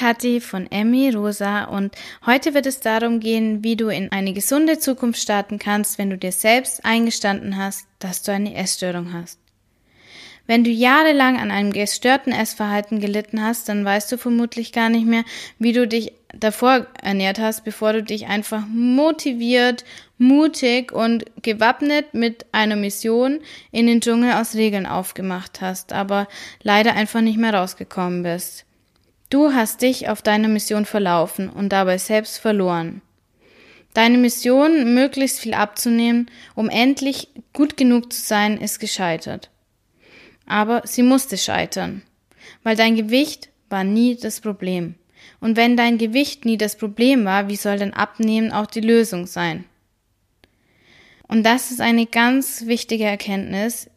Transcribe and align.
Kathi 0.00 0.40
von 0.40 0.66
Emmy 0.70 1.10
Rosa 1.10 1.64
und 1.64 1.94
heute 2.24 2.54
wird 2.54 2.64
es 2.64 2.80
darum 2.80 3.20
gehen, 3.20 3.62
wie 3.62 3.76
du 3.76 3.88
in 3.88 4.10
eine 4.10 4.32
gesunde 4.32 4.78
Zukunft 4.78 5.20
starten 5.20 5.58
kannst, 5.58 5.98
wenn 5.98 6.08
du 6.08 6.16
dir 6.16 6.32
selbst 6.32 6.86
eingestanden 6.86 7.58
hast, 7.58 7.86
dass 7.98 8.22
du 8.22 8.32
eine 8.32 8.54
Essstörung 8.54 9.12
hast. 9.12 9.38
Wenn 10.46 10.64
du 10.64 10.70
jahrelang 10.70 11.38
an 11.38 11.50
einem 11.50 11.74
gestörten 11.74 12.32
Essverhalten 12.32 12.98
gelitten 13.00 13.42
hast, 13.42 13.68
dann 13.68 13.84
weißt 13.84 14.10
du 14.10 14.16
vermutlich 14.16 14.72
gar 14.72 14.88
nicht 14.88 15.04
mehr, 15.04 15.24
wie 15.58 15.74
du 15.74 15.86
dich 15.86 16.14
davor 16.32 16.86
ernährt 17.02 17.38
hast, 17.38 17.64
bevor 17.64 17.92
du 17.92 18.02
dich 18.02 18.26
einfach 18.26 18.64
motiviert, 18.66 19.84
mutig 20.16 20.92
und 20.92 21.26
gewappnet 21.42 22.14
mit 22.14 22.46
einer 22.52 22.76
Mission 22.76 23.40
in 23.70 23.86
den 23.86 24.00
Dschungel 24.00 24.32
aus 24.32 24.54
Regeln 24.54 24.86
aufgemacht 24.86 25.60
hast, 25.60 25.92
aber 25.92 26.26
leider 26.62 26.94
einfach 26.94 27.20
nicht 27.20 27.36
mehr 27.36 27.52
rausgekommen 27.52 28.22
bist. 28.22 28.64
Du 29.30 29.52
hast 29.52 29.82
dich 29.82 30.08
auf 30.08 30.22
deiner 30.22 30.48
Mission 30.48 30.84
verlaufen 30.84 31.48
und 31.48 31.70
dabei 31.70 31.98
selbst 31.98 32.38
verloren. 32.38 33.00
Deine 33.94 34.18
Mission, 34.18 34.92
möglichst 34.92 35.38
viel 35.38 35.54
abzunehmen, 35.54 36.30
um 36.56 36.68
endlich 36.68 37.28
gut 37.52 37.76
genug 37.76 38.12
zu 38.12 38.20
sein, 38.20 38.58
ist 38.58 38.80
gescheitert. 38.80 39.50
Aber 40.46 40.82
sie 40.84 41.02
musste 41.02 41.38
scheitern, 41.38 42.02
weil 42.64 42.76
dein 42.76 42.96
Gewicht 42.96 43.48
war 43.68 43.84
nie 43.84 44.16
das 44.16 44.40
Problem. 44.40 44.96
Und 45.40 45.56
wenn 45.56 45.76
dein 45.76 45.96
Gewicht 45.96 46.44
nie 46.44 46.58
das 46.58 46.76
Problem 46.76 47.24
war, 47.24 47.48
wie 47.48 47.56
soll 47.56 47.78
dein 47.78 47.94
Abnehmen 47.94 48.52
auch 48.52 48.66
die 48.66 48.80
Lösung 48.80 49.26
sein? 49.26 49.64
Und 51.28 51.44
das 51.44 51.70
ist 51.70 51.80
eine 51.80 52.06
ganz 52.06 52.66
wichtige 52.66 53.04
Erkenntnis. 53.04 53.88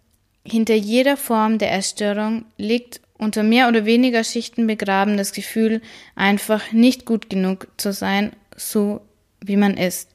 Hinter 0.46 0.76
jeder 0.76 1.18
Form 1.18 1.58
der 1.58 1.72
Essstörung 1.74 2.46
liegt 2.58 3.02
unter 3.24 3.44
mehr 3.44 3.68
oder 3.68 3.86
weniger 3.86 4.24
Schichten 4.24 4.68
begraben 4.68 5.18
das 5.18 5.32
Gefühl, 5.32 5.82
einfach 6.16 6.72
nicht 6.72 7.06
gut 7.06 7.30
genug 7.30 7.68
zu 7.78 7.94
sein, 7.94 8.32
so 8.56 9.02
wie 9.42 9.58
man 9.58 9.78
ist. 9.78 10.10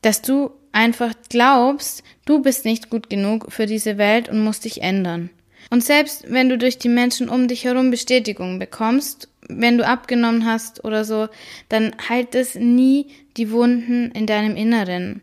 Dass 0.00 0.22
du 0.22 0.52
einfach 0.72 1.12
glaubst, 1.28 2.02
du 2.24 2.40
bist 2.40 2.64
nicht 2.64 2.90
gut 2.90 3.10
genug 3.10 3.52
für 3.52 3.66
diese 3.66 3.98
Welt 3.98 4.28
und 4.28 4.42
musst 4.42 4.64
dich 4.64 4.82
ändern. 4.82 5.30
Und 5.70 5.84
selbst 5.84 6.24
wenn 6.28 6.48
du 6.48 6.58
durch 6.58 6.78
die 6.78 6.88
Menschen 6.88 7.28
um 7.28 7.48
dich 7.48 7.64
herum 7.64 7.90
Bestätigung 7.90 8.58
bekommst, 8.58 9.28
wenn 9.48 9.78
du 9.78 9.86
abgenommen 9.86 10.46
hast 10.46 10.84
oder 10.84 11.04
so, 11.04 11.28
dann 11.68 11.94
heilt 12.08 12.34
es 12.34 12.54
nie 12.54 13.08
die 13.36 13.50
Wunden 13.50 14.10
in 14.12 14.26
deinem 14.26 14.56
Inneren. 14.56 15.22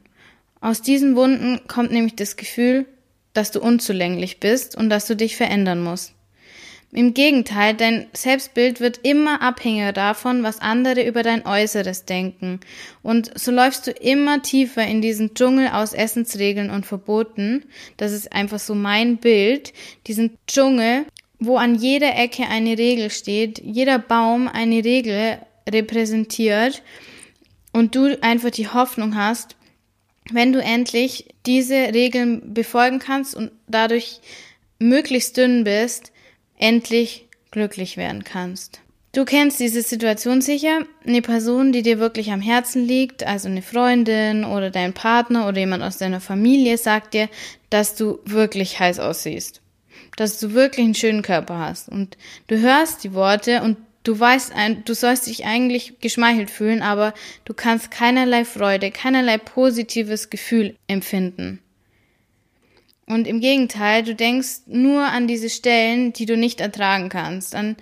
Aus 0.62 0.82
diesen 0.82 1.16
Wunden 1.16 1.62
kommt 1.68 1.92
nämlich 1.92 2.16
das 2.16 2.36
Gefühl, 2.36 2.86
dass 3.34 3.52
du 3.52 3.62
unzulänglich 3.62 4.40
bist 4.40 4.76
und 4.76 4.90
dass 4.90 5.08
du 5.08 5.16
dich 5.16 5.38
verändern 5.38 5.82
musst. 5.82 6.14
Im 6.92 7.14
Gegenteil, 7.14 7.76
dein 7.76 8.08
Selbstbild 8.14 8.80
wird 8.80 9.00
immer 9.04 9.44
abhängiger 9.44 9.94
davon, 9.94 10.42
was 10.42 10.60
andere 10.60 11.06
über 11.06 11.22
dein 11.22 11.46
Äußeres 11.46 12.06
denken. 12.06 12.62
Und 13.04 13.32
so 13.40 13.52
läufst 13.52 13.86
du 13.86 13.92
immer 13.92 14.42
tiefer 14.42 14.84
in 14.88 15.00
diesen 15.00 15.36
Dschungel 15.36 15.68
aus 15.68 15.94
Essensregeln 15.94 16.72
und 16.72 16.88
Verboten. 16.88 17.66
Das 17.98 18.12
ist 18.12 18.34
einfach 18.34 18.58
so 18.58 18.74
mein 18.74 19.18
Bild. 19.18 19.72
Diesen 20.08 20.38
Dschungel, 20.48 21.06
wo 21.38 21.58
an 21.58 21.76
jeder 21.76 22.16
Ecke 22.16 22.48
eine 22.48 22.76
Regel 22.76 23.12
steht, 23.12 23.60
jeder 23.64 24.00
Baum 24.00 24.48
eine 24.48 24.84
Regel 24.84 25.38
repräsentiert 25.70 26.82
und 27.72 27.96
du 27.96 28.18
einfach 28.22 28.50
die 28.50 28.68
Hoffnung 28.68 29.16
hast, 29.16 29.56
wenn 30.32 30.54
du 30.54 30.60
endlich 30.60 31.28
diese 31.46 31.76
Regeln 31.94 32.56
befolgen 32.56 32.98
kannst 32.98 33.36
und 33.36 33.52
dadurch 33.68 34.22
möglichst 34.80 35.38
dünn 35.38 35.64
bist, 35.64 36.12
endlich 36.60 37.26
glücklich 37.50 37.98
werden 37.98 38.24
kannst. 38.24 38.82
Du 39.12 39.26
kennst 39.26 39.60
diese 39.60 39.82
Situation 39.82 40.40
sicher. 40.40 40.84
Eine 41.04 41.24
Person, 41.24 41.72
die 41.72 41.82
dir 41.82 41.98
wirklich 41.98 42.32
am 42.32 42.42
Herzen 42.42 42.86
liegt, 42.86 43.26
also 43.26 43.48
eine 43.48 43.64
Freundin 43.64 44.46
oder 44.46 44.70
dein 44.70 44.94
Partner 44.94 45.48
oder 45.48 45.58
jemand 45.58 45.82
aus 45.82 45.98
deiner 45.98 46.22
Familie, 46.22 46.78
sagt 46.78 47.16
dir, 47.16 47.28
dass 47.72 47.96
du 47.96 48.20
wirklich 48.26 48.80
heiß 48.80 49.00
aussiehst. 49.00 49.62
Dass 50.16 50.40
du 50.40 50.54
wirklich 50.54 50.86
einen 50.86 50.96
schönen 50.96 51.24
Körper 51.24 51.58
hast. 51.58 51.90
Und 51.90 52.18
du 52.48 52.60
hörst 52.60 53.04
die 53.04 53.14
Worte 53.14 53.64
und 53.64 53.78
du 54.04 54.20
weißt, 54.20 54.54
du 54.86 54.94
sollst 54.94 55.26
dich 55.26 55.44
eigentlich 55.44 56.00
geschmeichelt 56.02 56.52
fühlen, 56.52 56.84
aber 56.84 57.16
du 57.46 57.56
kannst 57.56 57.90
keinerlei 57.90 58.46
Freude, 58.46 58.92
keinerlei 58.92 59.40
positives 59.40 60.30
Gefühl 60.30 60.76
empfinden. 60.88 61.60
Und 63.10 63.28
im 63.28 63.40
Gegenteil, 63.42 64.04
du 64.04 64.14
denkst 64.14 64.68
nur 64.68 65.02
an 65.02 65.28
diese 65.28 65.50
Stellen, 65.50 66.14
die 66.14 66.28
du 66.28 66.38
nicht 66.38 66.62
ertragen 66.62 67.10
kannst. 67.10 67.56
An, 67.56 67.76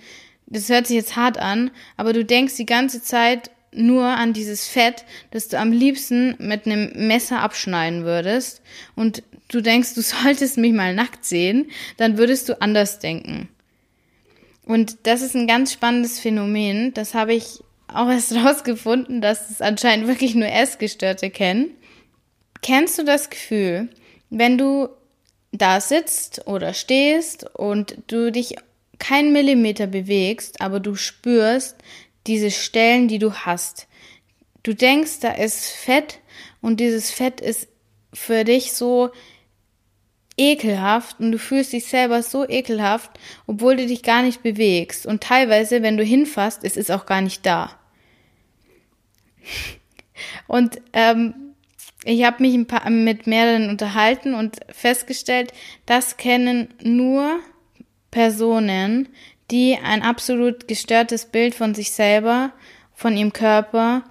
das 0.46 0.70
hört 0.70 0.86
sich 0.86 0.96
jetzt 0.96 1.16
hart 1.16 1.38
an, 1.38 1.70
aber 1.98 2.14
du 2.14 2.24
denkst 2.24 2.56
die 2.56 2.64
ganze 2.64 3.02
Zeit 3.02 3.50
nur 3.70 4.04
an 4.04 4.32
dieses 4.32 4.66
Fett, 4.66 5.04
das 5.30 5.48
du 5.48 5.58
am 5.58 5.70
liebsten 5.70 6.34
mit 6.38 6.64
einem 6.64 6.92
Messer 7.06 7.40
abschneiden 7.40 8.04
würdest. 8.04 8.62
Und 8.96 9.22
du 9.48 9.60
denkst, 9.60 9.94
du 9.94 10.00
solltest 10.02 10.56
mich 10.56 10.72
mal 10.72 10.94
nackt 10.94 11.26
sehen, 11.26 11.70
dann 11.98 12.16
würdest 12.16 12.48
du 12.48 12.60
anders 12.62 12.98
denken. 12.98 13.50
Und 14.64 14.96
das 15.02 15.20
ist 15.20 15.36
ein 15.36 15.46
ganz 15.46 15.74
spannendes 15.74 16.20
Phänomen. 16.20 16.94
Das 16.94 17.12
habe 17.12 17.34
ich 17.34 17.60
auch 17.86 18.08
erst 18.08 18.34
rausgefunden, 18.34 19.20
dass 19.20 19.50
es 19.50 19.60
anscheinend 19.60 20.08
wirklich 20.08 20.34
nur 20.34 20.48
Essgestörte 20.48 21.28
kennen. 21.28 21.72
Kennst 22.62 22.98
du 22.98 23.04
das 23.04 23.28
Gefühl, 23.28 23.90
wenn 24.30 24.56
du 24.56 24.88
da 25.52 25.80
sitzt 25.80 26.46
oder 26.46 26.74
stehst 26.74 27.44
und 27.54 27.96
du 28.06 28.30
dich 28.30 28.56
keinen 28.98 29.32
Millimeter 29.32 29.86
bewegst, 29.86 30.60
aber 30.60 30.80
du 30.80 30.94
spürst 30.94 31.76
diese 32.26 32.50
Stellen, 32.50 33.08
die 33.08 33.18
du 33.18 33.32
hast. 33.32 33.86
Du 34.62 34.74
denkst, 34.74 35.20
da 35.20 35.32
ist 35.32 35.70
Fett 35.70 36.20
und 36.60 36.80
dieses 36.80 37.10
Fett 37.10 37.40
ist 37.40 37.68
für 38.12 38.44
dich 38.44 38.72
so 38.72 39.10
ekelhaft 40.36 41.20
und 41.20 41.32
du 41.32 41.38
fühlst 41.38 41.72
dich 41.72 41.86
selber 41.86 42.22
so 42.22 42.48
ekelhaft, 42.48 43.10
obwohl 43.46 43.76
du 43.76 43.86
dich 43.86 44.02
gar 44.02 44.22
nicht 44.22 44.42
bewegst. 44.42 45.06
Und 45.06 45.22
teilweise, 45.22 45.82
wenn 45.82 45.96
du 45.96 46.04
hinfasst, 46.04 46.64
ist 46.64 46.76
es 46.76 46.90
auch 46.90 47.06
gar 47.06 47.20
nicht 47.20 47.44
da. 47.44 47.78
Und 50.46 50.80
ähm, 50.92 51.47
ich 52.04 52.24
habe 52.24 52.42
mich 52.42 52.66
paar, 52.66 52.88
mit 52.90 53.26
mehreren 53.26 53.70
unterhalten 53.70 54.34
und 54.34 54.60
festgestellt, 54.70 55.52
das 55.86 56.16
kennen 56.16 56.74
nur 56.82 57.40
Personen, 58.10 59.08
die 59.50 59.76
ein 59.82 60.02
absolut 60.02 60.68
gestörtes 60.68 61.26
Bild 61.26 61.54
von 61.54 61.74
sich 61.74 61.90
selber, 61.90 62.52
von 62.94 63.16
ihrem 63.16 63.32
Körper 63.32 64.04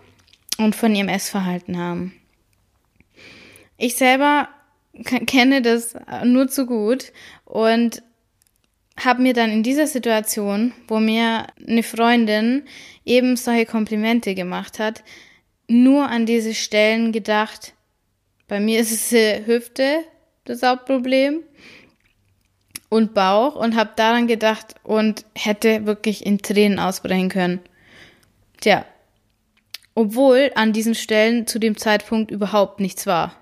und 0.57 0.75
von 0.75 0.95
ihrem 0.95 1.09
Essverhalten 1.09 1.77
haben. 1.77 2.13
Ich 3.77 3.95
selber 3.95 4.49
kenne 5.03 5.61
das 5.61 5.95
nur 6.23 6.47
zu 6.47 6.65
gut 6.65 7.11
und 7.45 8.01
habe 8.99 9.21
mir 9.21 9.33
dann 9.33 9.51
in 9.51 9.61
dieser 9.61 9.85
Situation, 9.85 10.73
wo 10.87 10.99
mir 10.99 11.47
eine 11.67 11.83
Freundin 11.83 12.63
eben 13.05 13.35
solche 13.35 13.67
Komplimente 13.67 14.33
gemacht 14.33 14.79
hat, 14.79 15.03
nur 15.67 16.09
an 16.09 16.25
diese 16.25 16.55
Stellen 16.55 17.11
gedacht, 17.11 17.73
bei 18.47 18.59
mir 18.59 18.80
ist 18.80 18.91
es 18.91 19.46
Hüfte 19.46 20.03
das 20.46 20.63
Hauptproblem 20.63 21.44
und 22.90 23.13
Bauch 23.13 23.56
und 23.56 23.75
habe 23.75 23.91
daran 23.96 24.28
gedacht 24.28 24.75
und 24.84 25.25
hätte 25.35 25.85
wirklich 25.85 26.25
in 26.25 26.38
Tränen 26.40 26.80
ausbrechen 26.80 27.30
können. 27.30 27.59
Tja, 28.62 28.85
obwohl 29.94 30.52
an 30.56 30.73
diesen 30.73 30.96
Stellen 30.96 31.47
zu 31.47 31.59
dem 31.59 31.76
Zeitpunkt 31.76 32.32
überhaupt 32.32 32.79
nichts 32.79 33.05
war. 33.05 33.35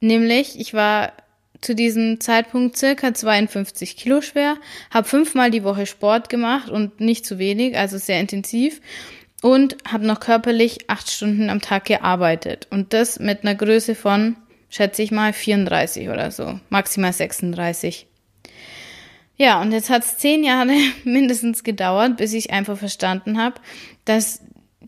Nämlich, 0.00 0.58
ich 0.58 0.74
war 0.74 1.12
zu 1.60 1.74
diesem 1.74 2.20
Zeitpunkt 2.20 2.76
circa 2.76 3.14
52 3.14 3.96
Kilo 3.96 4.20
schwer, 4.20 4.56
habe 4.90 5.08
fünfmal 5.08 5.50
die 5.50 5.64
Woche 5.64 5.86
Sport 5.86 6.28
gemacht 6.28 6.70
und 6.70 7.00
nicht 7.00 7.24
zu 7.24 7.38
wenig, 7.38 7.76
also 7.76 7.98
sehr 7.98 8.20
intensiv 8.20 8.80
und 9.42 9.76
habe 9.86 10.06
noch 10.06 10.20
körperlich 10.20 10.88
acht 10.88 11.10
Stunden 11.10 11.50
am 11.50 11.60
Tag 11.60 11.84
gearbeitet. 11.84 12.68
Und 12.70 12.94
das 12.94 13.18
mit 13.18 13.42
einer 13.42 13.56
Größe 13.56 13.94
von, 13.94 14.36
schätze 14.70 15.02
ich 15.02 15.10
mal, 15.10 15.34
34 15.34 16.08
oder 16.08 16.30
so, 16.30 16.58
maximal 16.70 17.12
36. 17.12 18.06
Ja, 19.36 19.60
und 19.60 19.72
jetzt 19.72 19.90
hat 19.90 20.04
es 20.04 20.16
zehn 20.16 20.44
Jahre 20.44 20.72
mindestens 21.04 21.64
gedauert, 21.64 22.16
bis 22.16 22.32
ich 22.32 22.52
einfach 22.52 22.78
verstanden 22.78 23.38
habe, 23.38 23.56
dass 24.04 24.40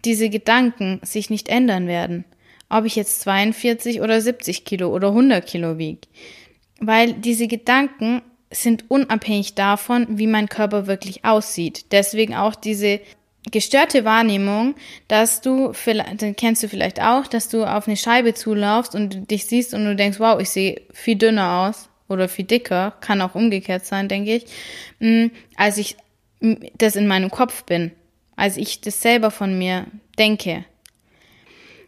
diese 0.05 0.31
Gedanken 0.31 1.01
sich 1.03 1.31
nicht 1.31 1.49
ändern 1.49 1.89
werden. 1.89 2.25
Ob 2.69 2.85
ich 2.85 2.95
jetzt 2.95 3.21
42 3.23 4.01
oder 4.01 4.21
70 4.21 4.65
Kilo 4.65 4.89
oder 4.89 5.09
100 5.09 5.45
Kilo 5.45 5.79
wiege. 5.79 6.07
Weil 6.79 7.13
diese 7.13 7.49
Gedanken 7.49 8.23
sind 8.51 8.85
unabhängig 8.89 9.55
davon, 9.55 10.07
wie 10.11 10.29
mein 10.29 10.49
Körper 10.49 10.87
wirklich 10.87 11.25
aussieht. 11.25 11.87
Deswegen 11.91 12.35
auch 12.35 12.55
diese 12.55 13.01
gestörte 13.51 14.05
Wahrnehmung, 14.05 14.75
dass 15.09 15.41
du, 15.41 15.73
vielleicht, 15.73 16.37
kennst 16.37 16.63
du 16.63 16.69
vielleicht 16.69 17.01
auch, 17.01 17.27
dass 17.27 17.49
du 17.49 17.65
auf 17.65 17.87
eine 17.87 17.97
Scheibe 17.97 18.35
zulaufst 18.35 18.95
und 18.95 19.31
dich 19.31 19.47
siehst 19.47 19.75
und 19.75 19.85
du 19.85 19.95
denkst, 19.97 20.21
wow, 20.21 20.41
ich 20.41 20.51
sehe 20.51 20.81
viel 20.93 21.17
dünner 21.17 21.69
aus 21.69 21.89
oder 22.09 22.29
viel 22.29 22.45
dicker, 22.45 22.95
kann 23.01 23.21
auch 23.21 23.35
umgekehrt 23.35 23.85
sein, 23.87 24.09
denke 24.09 24.37
ich, 24.37 24.47
mm, 25.01 25.27
als 25.57 25.79
ich 25.79 25.97
das 26.77 26.97
in 26.97 27.07
meinem 27.07 27.31
Kopf 27.31 27.65
bin. 27.65 27.93
als 28.37 28.57
ich 28.57 28.81
das 28.81 29.01
selber 29.01 29.31
von 29.31 29.57
mir 29.57 29.87
denke. 30.19 30.65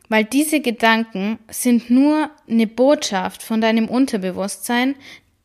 Weil 0.09 0.25
diese 0.25 0.61
Gedanken 0.61 1.41
sind 1.49 1.91
nur 1.91 2.31
eine 2.49 2.69
Botschaft 2.69 3.43
von 3.43 3.61
deinem 3.61 3.89
Unterbewusstsein, 3.89 4.95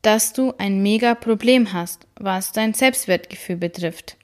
dass 0.02 0.32
du 0.32 0.54
ein 0.58 0.80
mega 0.80 1.16
Problem 1.16 1.72
hast, 1.72 2.06
was 2.14 2.52
dein 2.52 2.72
Selbstwertgefühl 2.72 3.56
betrifft. 3.56 4.16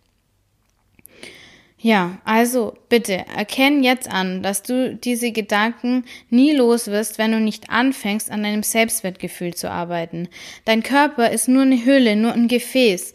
Ja, 1.80 2.18
also 2.24 2.76
bitte 2.88 3.24
erkenn 3.36 3.84
jetzt 3.84 4.10
an, 4.10 4.42
dass 4.42 4.64
du 4.64 4.96
diese 4.96 5.30
Gedanken 5.30 6.04
nie 6.28 6.52
los 6.52 6.88
wirst, 6.88 7.18
wenn 7.18 7.30
du 7.30 7.38
nicht 7.38 7.70
anfängst, 7.70 8.32
an 8.32 8.42
deinem 8.42 8.64
Selbstwertgefühl 8.64 9.54
zu 9.54 9.70
arbeiten. 9.70 10.28
Dein 10.64 10.82
Körper 10.82 11.30
ist 11.30 11.46
nur 11.46 11.62
eine 11.62 11.84
Hülle, 11.84 12.16
nur 12.16 12.32
ein 12.32 12.48
Gefäß, 12.48 13.12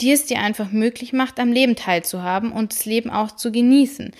die 0.00 0.12
es 0.12 0.26
dir 0.26 0.38
einfach 0.38 0.70
möglich 0.70 1.12
macht, 1.12 1.40
am 1.40 1.50
Leben 1.50 1.74
teilzuhaben 1.74 2.52
und 2.52 2.72
das 2.72 2.84
Leben 2.84 3.10
auch 3.10 3.32
zu 3.32 3.50
genießen. 3.50 4.12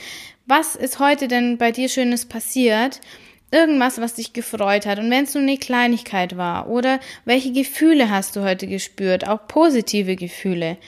Was 0.46 0.74
ist 0.74 0.98
heute 0.98 1.28
denn 1.28 1.56
bei 1.56 1.70
dir 1.70 1.88
Schönes 1.88 2.24
passiert? 2.24 3.00
Irgendwas, 3.52 4.00
was 4.00 4.14
dich 4.14 4.32
gefreut 4.32 4.86
hat. 4.86 4.98
Und 4.98 5.10
wenn 5.10 5.24
es 5.24 5.34
nur 5.34 5.42
eine 5.42 5.56
Kleinigkeit 5.56 6.36
war. 6.36 6.68
Oder 6.68 6.98
welche 7.24 7.52
Gefühle 7.52 8.10
hast 8.10 8.34
du 8.34 8.42
heute 8.42 8.66
gespürt? 8.66 9.26
Auch 9.28 9.46
positive 9.46 10.16
Gefühle. 10.16 10.78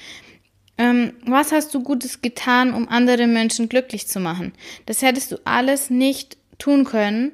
Ähm, 0.81 1.13
was 1.27 1.53
hast 1.53 1.75
du 1.75 1.83
Gutes 1.83 2.23
getan, 2.23 2.73
um 2.73 2.89
andere 2.89 3.27
Menschen 3.27 3.69
glücklich 3.69 4.09
zu 4.09 4.19
machen? 4.19 4.55
Das 4.87 5.03
hättest 5.03 5.31
du 5.31 5.37
alles 5.45 5.91
nicht 5.91 6.39
tun 6.57 6.85
können, 6.87 7.33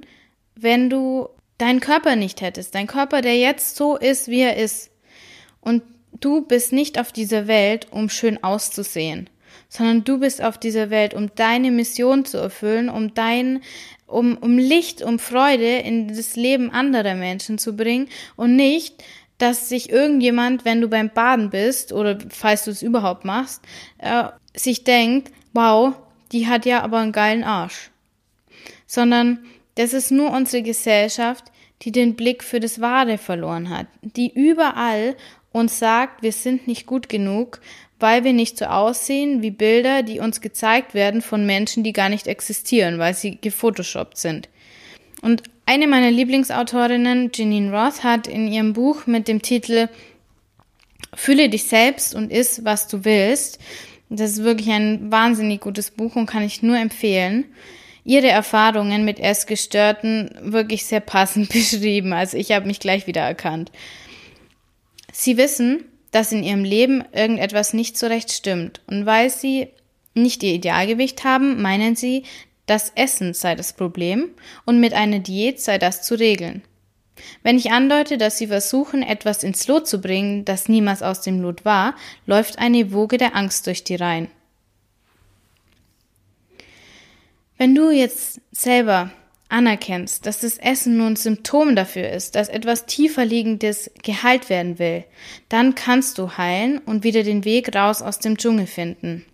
wenn 0.57 0.91
du 0.91 1.29
deinen 1.57 1.79
Körper 1.79 2.17
nicht 2.17 2.41
hättest. 2.41 2.75
Dein 2.75 2.89
Körper, 2.89 3.21
der 3.21 3.39
jetzt 3.39 3.77
so 3.77 3.97
ist, 3.97 4.27
wie 4.27 4.41
er 4.41 4.57
ist. 4.57 4.91
Und 5.61 5.85
du 6.19 6.41
bist 6.41 6.73
nicht 6.73 6.99
auf 6.99 7.13
dieser 7.13 7.47
Welt, 7.47 7.87
um 7.93 8.09
schön 8.09 8.43
auszusehen, 8.43 9.31
sondern 9.69 10.03
du 10.03 10.19
bist 10.19 10.43
auf 10.43 10.59
dieser 10.59 10.91
Welt, 10.91 11.15
um 11.15 11.33
deine 11.37 11.71
Mission 11.71 12.25
zu 12.25 12.39
erfüllen, 12.39 12.89
um 12.89 13.15
dein, 13.15 13.63
um, 14.09 14.37
um 14.39 14.59
Licht, 14.59 15.03
um 15.03 15.21
Freude 15.21 15.79
in 15.79 16.09
das 16.09 16.35
Leben 16.35 16.73
anderer 16.73 17.15
Menschen 17.15 17.59
zu 17.59 17.77
bringen 17.77 18.09
und 18.35 18.57
nicht, 18.57 19.05
dass 19.39 19.69
sich 19.69 19.91
irgendjemand, 19.91 20.65
wenn 20.65 20.81
du 20.81 20.89
beim 20.89 21.11
Baden 21.11 21.51
bist 21.51 21.93
oder 21.93 22.19
falls 22.31 22.65
du 22.65 22.71
es 22.71 22.83
überhaupt 22.83 23.25
machst, 23.25 23.63
äh, 23.99 24.25
sich 24.55 24.85
denkt, 24.85 25.33
wow, 25.53 25.95
die 26.33 26.47
hat 26.47 26.67
ja 26.67 26.83
aber 26.83 26.99
einen 26.99 27.13
geilen 27.13 27.45
Arsch. 27.45 27.91
Sondern 28.87 29.45
das 29.75 29.93
ist 29.93 30.11
nur 30.11 30.31
unsere 30.31 30.63
Gesellschaft, 30.63 31.45
die 31.83 31.93
den 31.93 32.17
Blick 32.17 32.43
für 32.43 32.61
das 32.61 32.81
Wahre 32.81 33.19
verloren 33.19 33.69
hat, 33.69 33.87
die 34.01 34.33
überall 34.33 35.17
uns 35.53 35.79
sagt, 35.79 36.23
wir 36.23 36.33
sind 36.33 36.67
nicht 36.67 36.87
gut 36.87 37.09
genug, 37.09 37.61
weil 37.99 38.25
wir 38.25 38.33
nicht 38.33 38.59
so 38.59 38.67
aussehen 38.67 39.43
wie 39.43 39.51
Bilder, 39.51 40.03
die 40.03 40.21
uns 40.21 40.41
gezeigt 40.41 40.95
werden 40.95 41.23
von 41.23 41.47
Menschen, 41.47 41.83
die 41.83 41.93
gar 41.93 42.09
nicht 42.09 42.27
existieren, 42.27 42.99
weil 42.99 43.15
sie 43.15 43.39
gefotoshoppt 43.41 44.19
sind. 44.19 44.49
Und 45.23 45.43
eine 45.67 45.89
meiner 45.89 46.11
Lieblingsautorinnen, 46.11 47.31
Janine 47.35 47.73
Roth, 47.73 48.05
hat 48.05 48.29
in 48.29 48.47
ihrem 48.47 48.73
Buch 48.73 49.07
mit 49.07 49.29
dem 49.29 49.43
Titel 49.43 49.89
Fühle 51.15 51.49
dich 51.49 51.65
selbst 51.65 52.15
und 52.15 52.31
iss, 52.31 52.65
was 52.65 52.89
du 52.89 53.05
willst. 53.05 53.59
Das 54.09 54.33
ist 54.33 54.45
wirklich 54.45 54.71
ein 54.71 55.11
wahnsinnig 55.11 55.61
gutes 55.61 55.91
Buch 55.91 56.15
und 56.15 56.27
kann 56.27 56.43
ich 56.43 56.63
nur 56.63 56.77
empfehlen. 56.77 57.47
Ihre 58.05 58.29
Erfahrungen 58.29 59.05
mit 59.05 59.19
Essgestörten 59.19 60.31
wirklich 60.41 60.85
sehr 60.85 61.01
passend 61.01 61.49
beschrieben. 61.53 62.13
Also 62.13 62.37
ich 62.37 62.53
habe 62.53 62.67
mich 62.67 62.79
gleich 62.79 63.07
wieder 63.07 63.23
erkannt. 63.23 63.73
Sie 65.13 65.37
wissen, 65.37 65.85
dass 66.13 66.33
in 66.33 66.45
ihrem 66.45 66.63
Leben 66.63 67.03
irgendetwas 67.13 67.73
nicht 67.73 67.99
so 67.99 68.07
recht 68.07 68.31
stimmt. 68.31 68.81
Und 68.87 69.07
weil 69.07 69.31
sie 69.31 69.69
nicht 70.15 70.43
ihr 70.43 70.55
Idealgewicht 70.55 71.25
haben, 71.25 71.61
meinen 71.61 71.97
sie, 71.97 72.23
das 72.67 72.93
Essen 72.95 73.33
sei 73.33 73.55
das 73.55 73.73
Problem 73.73 74.31
und 74.65 74.81
mit 74.81 74.93
einer 74.93 75.21
Diät 75.21 75.61
sei 75.61 75.79
das 75.79 76.03
zu 76.03 76.15
regeln. 76.15 76.63
Wenn 77.43 77.57
ich 77.57 77.71
andeute, 77.71 78.19
dass 78.19 78.39
sie 78.39 78.49
versuchen, 78.49 79.03
etwas 79.03 79.43
ins 79.43 79.67
Lot 79.69 79.89
zu 79.89 80.01
bringen, 80.01 80.45
das 80.45 80.69
niemals 80.69 81.03
aus 81.03 81.23
dem 81.23 81.41
Lot 81.41 81.65
war, 81.65 81.95
läuft 82.27 82.59
eine 82.59 82.93
Woge 82.93 83.17
der 83.17 83.35
Angst 83.35 83.67
durch 83.67 83.85
die 83.85 83.95
Reihen. 83.95 84.29
Wenn 87.57 87.75
du 87.75 87.91
jetzt 87.91 88.41
selber 88.53 89.11
anerkennst, 89.49 90.27
dass 90.27 90.41
das 90.41 90.59
Essen 90.59 90.99
nur 90.99 91.07
ein 91.07 91.17
Symptom 91.17 91.77
dafür 91.77 92.11
ist, 92.11 92.35
dass 92.35 92.49
etwas 92.49 92.85
tiefer 92.85 93.25
liegendes 93.25 93.91
geheilt 94.03 94.51
werden 94.51 94.79
will, 94.79 95.05
dann 95.49 95.75
kannst 95.75 96.19
du 96.19 96.37
heilen 96.37 96.79
und 96.79 97.05
wieder 97.05 97.23
den 97.23 97.45
Weg 97.45 97.75
raus 97.75 98.03
aus 98.03 98.19
dem 98.19 98.37
Dschungel 98.37 98.67
finden. 98.67 99.25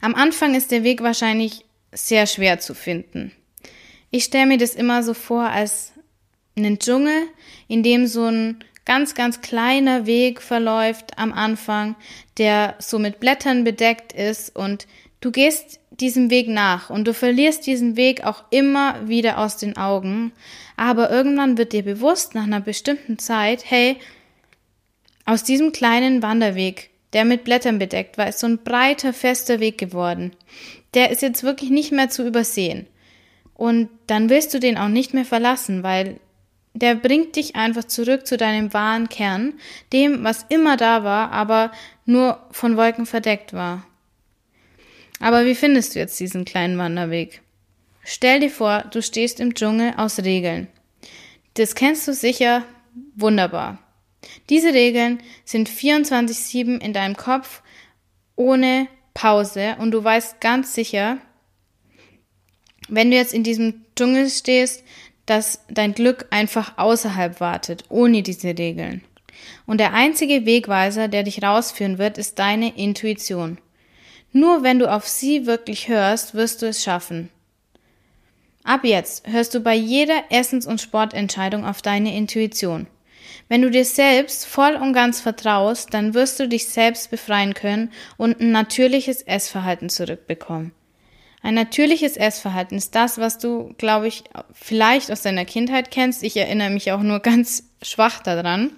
Am 0.00 0.14
Anfang 0.14 0.54
ist 0.54 0.70
der 0.70 0.82
Weg 0.82 1.02
wahrscheinlich 1.02 1.64
sehr 1.92 2.26
schwer 2.26 2.60
zu 2.60 2.74
finden. 2.74 3.32
Ich 4.10 4.24
stelle 4.24 4.46
mir 4.46 4.58
das 4.58 4.74
immer 4.74 5.02
so 5.02 5.14
vor 5.14 5.44
als 5.44 5.92
einen 6.56 6.78
Dschungel, 6.78 7.26
in 7.68 7.82
dem 7.82 8.06
so 8.06 8.24
ein 8.24 8.64
ganz, 8.84 9.14
ganz 9.14 9.42
kleiner 9.42 10.06
Weg 10.06 10.40
verläuft 10.40 11.18
am 11.18 11.32
Anfang, 11.32 11.94
der 12.38 12.74
so 12.78 12.98
mit 12.98 13.20
Blättern 13.20 13.64
bedeckt 13.64 14.12
ist 14.12 14.56
und 14.56 14.86
du 15.20 15.30
gehst 15.30 15.78
diesem 15.90 16.30
Weg 16.30 16.48
nach 16.48 16.90
und 16.90 17.06
du 17.06 17.12
verlierst 17.12 17.66
diesen 17.66 17.96
Weg 17.96 18.24
auch 18.24 18.44
immer 18.50 19.06
wieder 19.06 19.38
aus 19.38 19.56
den 19.56 19.76
Augen, 19.76 20.32
aber 20.76 21.10
irgendwann 21.10 21.58
wird 21.58 21.72
dir 21.72 21.82
bewusst 21.82 22.34
nach 22.34 22.44
einer 22.44 22.60
bestimmten 22.60 23.18
Zeit, 23.18 23.64
hey, 23.68 23.98
aus 25.26 25.44
diesem 25.44 25.72
kleinen 25.72 26.22
Wanderweg, 26.22 26.88
der 27.12 27.26
mit 27.26 27.44
Blättern 27.44 27.78
bedeckt 27.78 28.16
war, 28.16 28.28
ist 28.28 28.38
so 28.38 28.46
ein 28.46 28.58
breiter, 28.58 29.12
fester 29.12 29.60
Weg 29.60 29.76
geworden 29.76 30.32
der 30.94 31.10
ist 31.10 31.22
jetzt 31.22 31.42
wirklich 31.42 31.70
nicht 31.70 31.92
mehr 31.92 32.10
zu 32.10 32.26
übersehen. 32.26 32.86
Und 33.54 33.88
dann 34.06 34.30
willst 34.30 34.54
du 34.54 34.60
den 34.60 34.78
auch 34.78 34.88
nicht 34.88 35.14
mehr 35.14 35.24
verlassen, 35.24 35.82
weil 35.82 36.20
der 36.74 36.94
bringt 36.94 37.36
dich 37.36 37.56
einfach 37.56 37.84
zurück 37.84 38.26
zu 38.26 38.36
deinem 38.36 38.72
wahren 38.72 39.08
Kern, 39.08 39.54
dem, 39.92 40.22
was 40.22 40.46
immer 40.48 40.76
da 40.76 41.02
war, 41.02 41.32
aber 41.32 41.72
nur 42.04 42.40
von 42.52 42.76
Wolken 42.76 43.04
verdeckt 43.04 43.52
war. 43.52 43.84
Aber 45.20 45.44
wie 45.44 45.56
findest 45.56 45.94
du 45.94 45.98
jetzt 45.98 46.20
diesen 46.20 46.44
kleinen 46.44 46.78
Wanderweg? 46.78 47.42
Stell 48.04 48.40
dir 48.40 48.50
vor, 48.50 48.84
du 48.90 49.02
stehst 49.02 49.40
im 49.40 49.54
Dschungel 49.54 49.94
aus 49.96 50.20
Regeln. 50.20 50.68
Das 51.54 51.74
kennst 51.74 52.06
du 52.06 52.14
sicher 52.14 52.64
wunderbar. 53.16 53.78
Diese 54.48 54.72
Regeln 54.72 55.20
sind 55.44 55.68
24-7 55.68 56.80
in 56.80 56.92
deinem 56.92 57.16
Kopf 57.16 57.62
ohne 58.36 58.86
Pause 59.18 59.74
und 59.80 59.90
du 59.90 60.04
weißt 60.04 60.40
ganz 60.40 60.74
sicher, 60.74 61.18
wenn 62.88 63.10
du 63.10 63.16
jetzt 63.16 63.34
in 63.34 63.42
diesem 63.42 63.84
Dschungel 63.96 64.30
stehst, 64.30 64.84
dass 65.26 65.64
dein 65.68 65.92
Glück 65.92 66.26
einfach 66.30 66.78
außerhalb 66.78 67.40
wartet, 67.40 67.82
ohne 67.88 68.22
diese 68.22 68.56
Regeln. 68.56 69.02
Und 69.66 69.78
der 69.78 69.92
einzige 69.92 70.46
Wegweiser, 70.46 71.08
der 71.08 71.24
dich 71.24 71.42
rausführen 71.42 71.98
wird, 71.98 72.16
ist 72.16 72.38
deine 72.38 72.76
Intuition. 72.76 73.58
Nur 74.32 74.62
wenn 74.62 74.78
du 74.78 74.88
auf 74.88 75.08
sie 75.08 75.46
wirklich 75.46 75.88
hörst, 75.88 76.34
wirst 76.34 76.62
du 76.62 76.66
es 76.66 76.84
schaffen. 76.84 77.28
Ab 78.62 78.84
jetzt 78.84 79.26
hörst 79.26 79.52
du 79.52 79.60
bei 79.60 79.74
jeder 79.74 80.30
Essens- 80.30 80.66
und 80.66 80.80
Sportentscheidung 80.80 81.64
auf 81.66 81.82
deine 81.82 82.16
Intuition. 82.16 82.86
Wenn 83.48 83.62
du 83.62 83.70
dir 83.70 83.84
selbst 83.84 84.46
voll 84.46 84.74
und 84.74 84.92
ganz 84.92 85.20
vertraust, 85.20 85.94
dann 85.94 86.12
wirst 86.12 86.38
du 86.38 86.48
dich 86.48 86.68
selbst 86.68 87.10
befreien 87.10 87.54
können 87.54 87.90
und 88.18 88.40
ein 88.40 88.52
natürliches 88.52 89.22
Essverhalten 89.22 89.88
zurückbekommen. 89.88 90.72
Ein 91.40 91.54
natürliches 91.54 92.16
Essverhalten 92.16 92.76
ist 92.76 92.94
das, 92.94 93.16
was 93.16 93.38
du, 93.38 93.74
glaube 93.78 94.08
ich, 94.08 94.24
vielleicht 94.52 95.10
aus 95.10 95.22
deiner 95.22 95.44
Kindheit 95.44 95.90
kennst. 95.90 96.22
Ich 96.22 96.36
erinnere 96.36 96.70
mich 96.70 96.92
auch 96.92 97.00
nur 97.00 97.20
ganz 97.20 97.64
schwach 97.80 98.22
daran. 98.22 98.72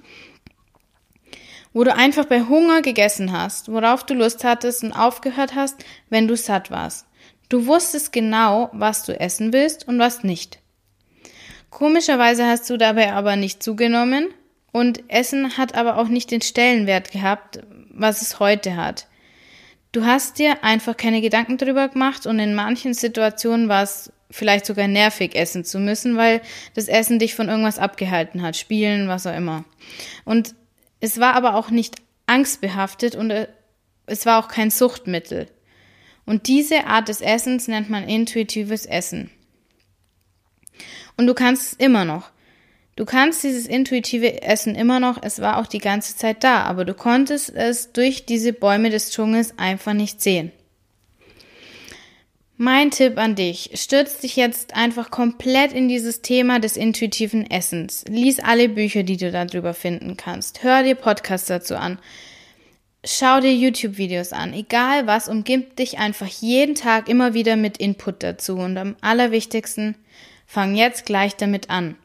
Wo 1.72 1.84
du 1.84 1.94
einfach 1.94 2.26
bei 2.26 2.42
Hunger 2.42 2.82
gegessen 2.82 3.32
hast, 3.32 3.72
worauf 3.72 4.04
du 4.04 4.14
Lust 4.14 4.44
hattest 4.44 4.84
und 4.84 4.92
aufgehört 4.92 5.54
hast, 5.54 5.84
wenn 6.10 6.28
du 6.28 6.36
satt 6.36 6.70
warst. 6.70 7.06
Du 7.48 7.66
wusstest 7.66 8.12
genau, 8.12 8.70
was 8.72 9.04
du 9.04 9.18
essen 9.18 9.52
willst 9.52 9.88
und 9.88 9.98
was 9.98 10.22
nicht. 10.22 10.60
Komischerweise 11.70 12.46
hast 12.46 12.68
du 12.70 12.76
dabei 12.76 13.12
aber 13.12 13.36
nicht 13.36 13.62
zugenommen 13.62 14.28
und 14.72 15.02
Essen 15.08 15.56
hat 15.56 15.74
aber 15.74 15.98
auch 15.98 16.08
nicht 16.08 16.30
den 16.30 16.42
Stellenwert 16.42 17.10
gehabt, 17.10 17.60
was 17.90 18.22
es 18.22 18.38
heute 18.38 18.76
hat. 18.76 19.06
Du 19.92 20.04
hast 20.04 20.38
dir 20.38 20.62
einfach 20.62 20.96
keine 20.96 21.20
Gedanken 21.20 21.58
darüber 21.58 21.88
gemacht 21.88 22.26
und 22.26 22.38
in 22.38 22.54
manchen 22.54 22.94
Situationen 22.94 23.68
war 23.68 23.82
es 23.82 24.12
vielleicht 24.30 24.66
sogar 24.66 24.86
nervig, 24.86 25.34
essen 25.34 25.64
zu 25.64 25.80
müssen, 25.80 26.16
weil 26.16 26.40
das 26.74 26.86
Essen 26.86 27.18
dich 27.18 27.34
von 27.34 27.48
irgendwas 27.48 27.80
abgehalten 27.80 28.42
hat, 28.42 28.56
spielen, 28.56 29.08
was 29.08 29.26
auch 29.26 29.34
immer. 29.34 29.64
Und 30.24 30.54
es 31.00 31.18
war 31.18 31.34
aber 31.34 31.56
auch 31.56 31.70
nicht 31.70 31.96
angstbehaftet 32.26 33.16
und 33.16 33.30
äh, 33.30 33.48
es 34.06 34.26
war 34.26 34.38
auch 34.38 34.48
kein 34.48 34.70
Suchtmittel. 34.70 35.48
Und 36.26 36.46
diese 36.46 36.86
Art 36.86 37.08
des 37.08 37.20
Essens 37.20 37.66
nennt 37.66 37.90
man 37.90 38.04
intuitives 38.04 38.86
Essen. 38.86 39.30
Und 41.16 41.26
du 41.26 41.34
kannst 41.34 41.72
es 41.72 41.78
immer 41.78 42.04
noch. 42.04 42.30
Du 43.00 43.06
kannst 43.06 43.42
dieses 43.44 43.66
intuitive 43.66 44.42
Essen 44.42 44.74
immer 44.74 45.00
noch, 45.00 45.22
es 45.22 45.40
war 45.40 45.56
auch 45.56 45.66
die 45.66 45.78
ganze 45.78 46.18
Zeit 46.18 46.44
da, 46.44 46.64
aber 46.64 46.84
du 46.84 46.92
konntest 46.92 47.48
es 47.48 47.92
durch 47.92 48.26
diese 48.26 48.52
Bäume 48.52 48.90
des 48.90 49.10
Dschungels 49.10 49.54
einfach 49.56 49.94
nicht 49.94 50.20
sehen. 50.20 50.52
Mein 52.58 52.90
Tipp 52.90 53.16
an 53.16 53.36
dich, 53.36 53.70
stürz 53.72 54.18
dich 54.18 54.36
jetzt 54.36 54.76
einfach 54.76 55.10
komplett 55.10 55.72
in 55.72 55.88
dieses 55.88 56.20
Thema 56.20 56.58
des 56.60 56.76
intuitiven 56.76 57.50
Essens. 57.50 58.04
Lies 58.06 58.38
alle 58.38 58.68
Bücher, 58.68 59.02
die 59.02 59.16
du 59.16 59.32
darüber 59.32 59.72
finden 59.72 60.18
kannst. 60.18 60.62
Hör 60.62 60.82
dir 60.82 60.94
Podcasts 60.94 61.48
dazu 61.48 61.76
an. 61.76 61.98
Schau 63.02 63.40
dir 63.40 63.54
YouTube-Videos 63.54 64.34
an. 64.34 64.52
Egal 64.52 65.06
was, 65.06 65.30
umgibt 65.30 65.78
dich 65.78 65.96
einfach 65.96 66.28
jeden 66.28 66.74
Tag 66.74 67.08
immer 67.08 67.32
wieder 67.32 67.56
mit 67.56 67.78
Input 67.78 68.22
dazu. 68.22 68.56
Und 68.56 68.76
am 68.76 68.94
allerwichtigsten, 69.00 69.94
fang 70.44 70.74
jetzt 70.74 71.06
gleich 71.06 71.34
damit 71.36 71.70
an. 71.70 71.96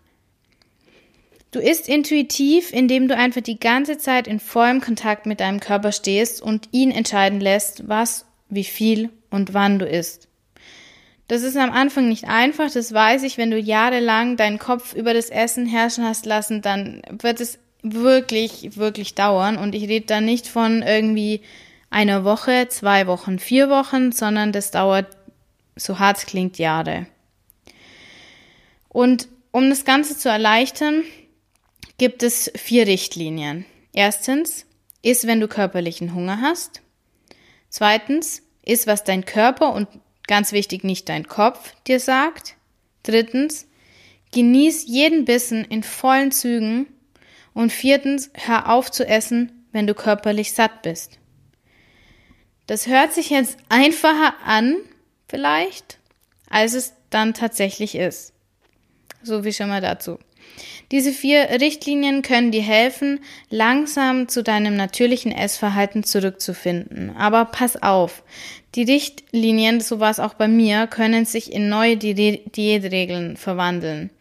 Du 1.56 1.62
isst 1.62 1.88
intuitiv, 1.88 2.74
indem 2.74 3.08
du 3.08 3.16
einfach 3.16 3.40
die 3.40 3.58
ganze 3.58 3.98
Zeit 3.98 4.28
in 4.28 4.42
vollem 4.42 4.82
Kontakt 4.82 5.26
mit 5.26 5.40
deinem 5.40 5.62
Körper 5.62 5.94
stehst 5.94 6.42
und 6.42 6.68
ihn 6.74 6.92
entscheiden 6.92 7.40
lässt, 7.40 7.88
was, 7.88 8.26
wie 8.50 8.66
viel 8.66 9.10
und 9.30 9.54
wann 9.54 9.80
du 9.80 9.86
isst. 9.86 10.28
Das 11.30 11.44
ist 11.44 11.56
am 11.56 11.72
Anfang 11.72 12.10
nicht 12.10 12.26
einfach, 12.26 12.70
das 12.70 12.92
weiß 12.92 13.24
ich. 13.24 13.38
Wenn 13.38 13.52
du 13.52 13.58
jahrelang 13.58 14.36
deinen 14.36 14.60
Kopf 14.60 14.94
über 14.96 15.14
das 15.14 15.30
Essen 15.30 15.66
herrschen 15.66 16.04
hast 16.04 16.26
lassen, 16.26 16.62
dann 16.62 17.02
wird 17.10 17.40
es 17.40 17.58
wirklich, 17.82 18.76
wirklich 18.76 19.16
dauern. 19.16 19.58
Und 19.58 19.76
ich 19.76 19.88
rede 19.88 20.08
da 20.08 20.20
nicht 20.20 20.50
von 20.50 20.82
irgendwie 20.82 21.40
einer 21.90 22.26
Woche, 22.26 22.68
zwei 22.68 23.08
Wochen, 23.08 23.40
vier 23.40 23.70
Wochen, 23.70 24.12
sondern 24.12 24.52
das 24.52 24.72
dauert, 24.72 25.08
so 25.78 26.00
hart 26.00 26.18
es 26.18 26.26
klingt, 26.26 26.58
Jahre. 26.58 27.06
Und 28.90 29.30
um 29.52 29.70
das 29.70 29.86
Ganze 29.86 30.18
zu 30.18 30.28
erleichtern, 30.28 31.06
gibt 31.98 32.24
es 32.24 32.52
vier 32.56 32.88
Richtlinien. 32.88 33.66
Erstens, 33.94 34.66
ist, 35.02 35.28
wenn 35.28 35.40
du 35.40 35.48
körperlichen 35.48 36.14
Hunger 36.14 36.42
hast. 36.42 36.82
Zweitens, 37.70 38.42
ist, 38.64 38.88
was 38.88 39.04
dein 39.04 39.26
Körper 39.26 39.74
und 39.74 39.88
Ganz 40.28 40.52
wichtig, 40.52 40.84
nicht 40.84 41.10
dein 41.10 41.28
Kopf 41.28 41.74
dir 41.86 42.00
sagt. 42.00 42.56
Drittens, 43.04 43.68
genieß 44.34 44.86
jeden 44.88 45.26
Bissen 45.26 45.64
in 45.66 45.84
vollen 45.84 46.32
Zügen. 46.32 46.88
Und 47.54 47.72
viertens, 47.72 48.32
hör 48.34 48.70
auf 48.70 48.92
zu 48.92 49.08
essen, 49.08 49.68
wenn 49.72 49.88
du 49.88 49.94
körperlich 49.94 50.54
satt 50.54 50.82
bist. 50.82 51.20
Das 52.68 52.88
hört 52.88 53.14
sich 53.14 53.30
jetzt 53.30 53.58
einfacher 53.70 54.34
an, 54.44 54.78
vielleicht, 55.28 56.00
als 56.50 56.74
es 56.74 56.94
dann 57.12 57.34
tatsächlich 57.34 57.96
ist. 57.96 58.34
So 59.22 59.44
wie 59.44 59.54
schon 59.54 59.70
mal 59.70 59.82
dazu. 59.82 60.18
Diese 60.92 61.12
vier 61.12 61.50
Richtlinien 61.62 62.22
können 62.22 62.52
dir 62.52 62.62
helfen, 62.62 63.20
langsam 63.50 64.28
zu 64.28 64.44
deinem 64.44 64.76
natürlichen 64.76 65.32
Essverhalten 65.32 66.04
zurückzufinden. 66.04 67.16
Aber 67.18 67.46
pass 67.46 67.82
auf, 67.82 68.24
die 68.76 68.84
Richtlinien, 68.84 69.82
so 69.82 70.00
war 70.00 70.12
es 70.12 70.20
auch 70.20 70.36
bei 70.36 70.48
mir, 70.48 70.86
können 70.88 71.26
sich 71.26 71.52
in 71.52 71.70
neue 71.70 71.98
Diätregeln 71.98 73.36
verwandeln, 73.36 74.12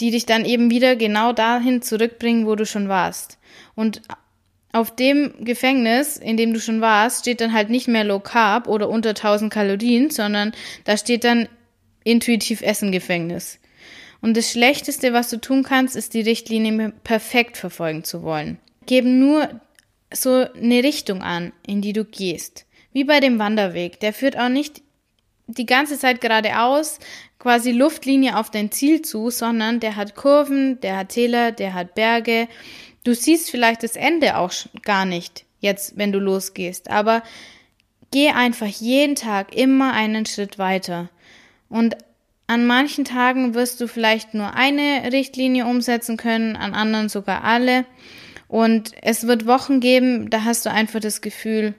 die 0.00 0.10
dich 0.10 0.26
dann 0.26 0.44
eben 0.44 0.70
wieder 0.70 0.96
genau 0.96 1.32
dahin 1.32 1.80
zurückbringen, 1.80 2.46
wo 2.46 2.56
du 2.56 2.66
schon 2.66 2.88
warst. 2.88 3.38
Und 3.76 4.02
auf 4.72 4.96
dem 4.96 5.32
Gefängnis, 5.44 6.16
in 6.16 6.36
dem 6.36 6.52
du 6.52 6.60
schon 6.60 6.80
warst, 6.80 7.20
steht 7.20 7.40
dann 7.40 7.52
halt 7.52 7.70
nicht 7.70 7.86
mehr 7.86 8.02
Low 8.02 8.18
Carb 8.18 8.66
oder 8.66 8.88
unter 8.88 9.10
1000 9.10 9.52
Kalorien, 9.52 10.10
sondern 10.10 10.52
da 10.82 10.96
steht 10.96 11.22
dann 11.22 11.48
intuitiv 12.02 12.60
Essen 12.62 12.90
Gefängnis. 12.90 13.60
Und 14.24 14.38
das 14.38 14.50
Schlechteste, 14.50 15.12
was 15.12 15.28
du 15.28 15.38
tun 15.38 15.64
kannst, 15.64 15.96
ist 15.96 16.14
die 16.14 16.22
Richtlinie 16.22 16.94
perfekt 17.04 17.58
verfolgen 17.58 18.04
zu 18.04 18.22
wollen. 18.22 18.56
Geben 18.86 19.18
nur 19.18 19.60
so 20.10 20.46
eine 20.56 20.82
Richtung 20.82 21.20
an, 21.20 21.52
in 21.66 21.82
die 21.82 21.92
du 21.92 22.06
gehst. 22.06 22.64
Wie 22.94 23.04
bei 23.04 23.20
dem 23.20 23.38
Wanderweg. 23.38 24.00
Der 24.00 24.14
führt 24.14 24.38
auch 24.38 24.48
nicht 24.48 24.80
die 25.46 25.66
ganze 25.66 25.98
Zeit 25.98 26.22
geradeaus, 26.22 27.00
quasi 27.38 27.70
Luftlinie 27.70 28.38
auf 28.38 28.50
dein 28.50 28.72
Ziel 28.72 29.02
zu, 29.02 29.28
sondern 29.28 29.78
der 29.78 29.94
hat 29.94 30.14
Kurven, 30.14 30.80
der 30.80 30.96
hat 30.96 31.10
Täler, 31.10 31.52
der 31.52 31.74
hat 31.74 31.94
Berge. 31.94 32.48
Du 33.04 33.14
siehst 33.14 33.50
vielleicht 33.50 33.82
das 33.82 33.94
Ende 33.94 34.38
auch 34.38 34.54
gar 34.84 35.04
nicht, 35.04 35.44
jetzt, 35.60 35.98
wenn 35.98 36.12
du 36.12 36.18
losgehst, 36.18 36.88
aber 36.88 37.22
geh 38.10 38.30
einfach 38.30 38.68
jeden 38.68 39.16
Tag 39.16 39.54
immer 39.54 39.92
einen 39.92 40.24
Schritt 40.24 40.58
weiter. 40.58 41.10
Und 41.68 41.94
an 42.46 42.66
manchen 42.66 43.04
Tagen 43.04 43.54
wirst 43.54 43.80
du 43.80 43.86
vielleicht 43.86 44.34
nur 44.34 44.54
eine 44.54 45.12
Richtlinie 45.12 45.66
umsetzen 45.66 46.16
können, 46.16 46.56
an 46.56 46.74
anderen 46.74 47.08
sogar 47.08 47.44
alle. 47.44 47.86
Und 48.48 48.92
es 49.02 49.26
wird 49.26 49.46
Wochen 49.46 49.80
geben, 49.80 50.30
da 50.30 50.44
hast 50.44 50.66
du 50.66 50.70
einfach 50.70 51.00
das 51.00 51.20
Gefühl, 51.20 51.74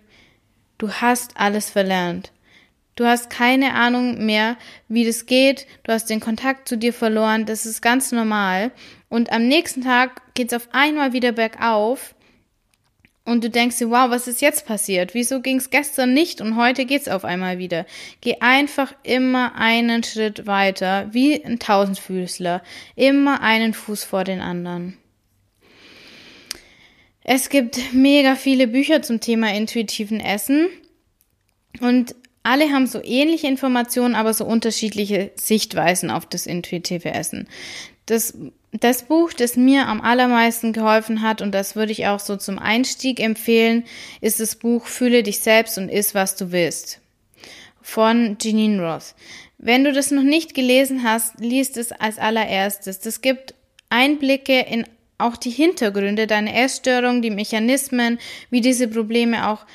du 0.77 0.91
hast 0.91 1.37
alles 1.37 1.69
verlernt. 1.69 2.31
Du 2.95 3.05
hast 3.05 3.29
keine 3.29 3.73
Ahnung 3.73 4.25
mehr, 4.25 4.55
wie 4.87 5.05
das 5.05 5.25
geht. 5.25 5.67
Du 5.83 5.91
hast 5.91 6.09
den 6.09 6.21
Kontakt 6.21 6.67
zu 6.67 6.77
dir 6.77 6.93
verloren. 6.93 7.45
Das 7.45 7.65
ist 7.65 7.81
ganz 7.81 8.13
normal. 8.13 8.71
Und 9.09 9.33
am 9.33 9.47
nächsten 9.47 9.81
Tag 9.81 10.33
geht's 10.33 10.53
auf 10.53 10.69
einmal 10.71 11.11
wieder 11.11 11.33
bergauf 11.33 12.14
und 13.25 13.43
du 13.43 13.49
denkst 13.49 13.79
dir, 13.79 13.89
wow, 13.89 14.09
was 14.09 14.27
ist 14.27 14.41
jetzt 14.41 14.65
passiert? 14.67 15.15
Wieso 15.15 15.41
ging 15.41 15.57
es 15.57 15.71
gestern 15.71 16.13
nicht 16.13 16.41
und 16.41 16.55
heute 16.55 16.85
geht's 16.85 17.07
auf 17.07 17.25
einmal 17.25 17.57
wieder? 17.57 17.85
Geh 18.21 18.35
einfach 18.39 18.93
immer 19.03 19.55
einen 19.55 20.03
Schritt 20.03 20.45
weiter, 20.45 21.09
wie 21.11 21.43
ein 21.43 21.59
Tausendfüßler, 21.59 22.61
immer 22.95 23.41
einen 23.41 23.73
Fuß 23.73 24.03
vor 24.03 24.23
den 24.23 24.41
anderen. 24.41 24.97
Es 27.23 27.49
gibt 27.49 27.79
mega 27.93 28.35
viele 28.35 28.67
Bücher 28.67 29.01
zum 29.01 29.19
Thema 29.19 29.51
intuitiven 29.51 30.19
Essen 30.19 30.67
und 31.81 32.15
alle 32.43 32.71
haben 32.71 32.85
so 32.85 33.01
ähnliche 33.03 33.47
Informationen, 33.47 34.13
aber 34.13 34.35
so 34.35 34.45
unterschiedliche 34.45 35.31
Sichtweisen 35.33 36.11
auf 36.11 36.27
das 36.27 36.45
intuitive 36.45 37.11
Essen. 37.11 37.47
Das 38.05 38.33
das 38.81 39.03
Buch, 39.03 39.31
das 39.31 39.55
mir 39.55 39.87
am 39.87 40.01
allermeisten 40.01 40.73
geholfen 40.73 41.21
hat, 41.21 41.41
und 41.41 41.53
das 41.53 41.75
würde 41.75 41.93
ich 41.93 42.07
auch 42.07 42.19
so 42.19 42.35
zum 42.35 42.59
Einstieg 42.59 43.19
empfehlen, 43.19 43.85
ist 44.19 44.39
das 44.39 44.55
Buch 44.57 44.87
Fühle 44.87 45.23
dich 45.23 45.39
selbst 45.39 45.77
und 45.77 45.89
iss, 45.89 46.13
was 46.13 46.35
du 46.35 46.51
willst 46.51 46.99
von 47.81 48.35
Janine 48.41 48.81
Roth. 48.81 49.13
Wenn 49.59 49.83
du 49.83 49.93
das 49.93 50.09
noch 50.09 50.23
nicht 50.23 50.55
gelesen 50.55 51.03
hast, 51.03 51.39
liest 51.39 51.77
es 51.77 51.91
als 51.91 52.17
allererstes. 52.17 52.99
Das 52.99 53.21
gibt 53.21 53.53
Einblicke 53.89 54.59
in 54.59 54.85
auch 55.17 55.37
die 55.37 55.51
Hintergründe 55.51 56.27
deiner 56.27 56.55
Essstörung, 56.55 57.21
die 57.21 57.29
Mechanismen, 57.29 58.19
wie 58.49 58.59
diese 58.59 58.87
Probleme 58.87 59.47
auch 59.49 59.65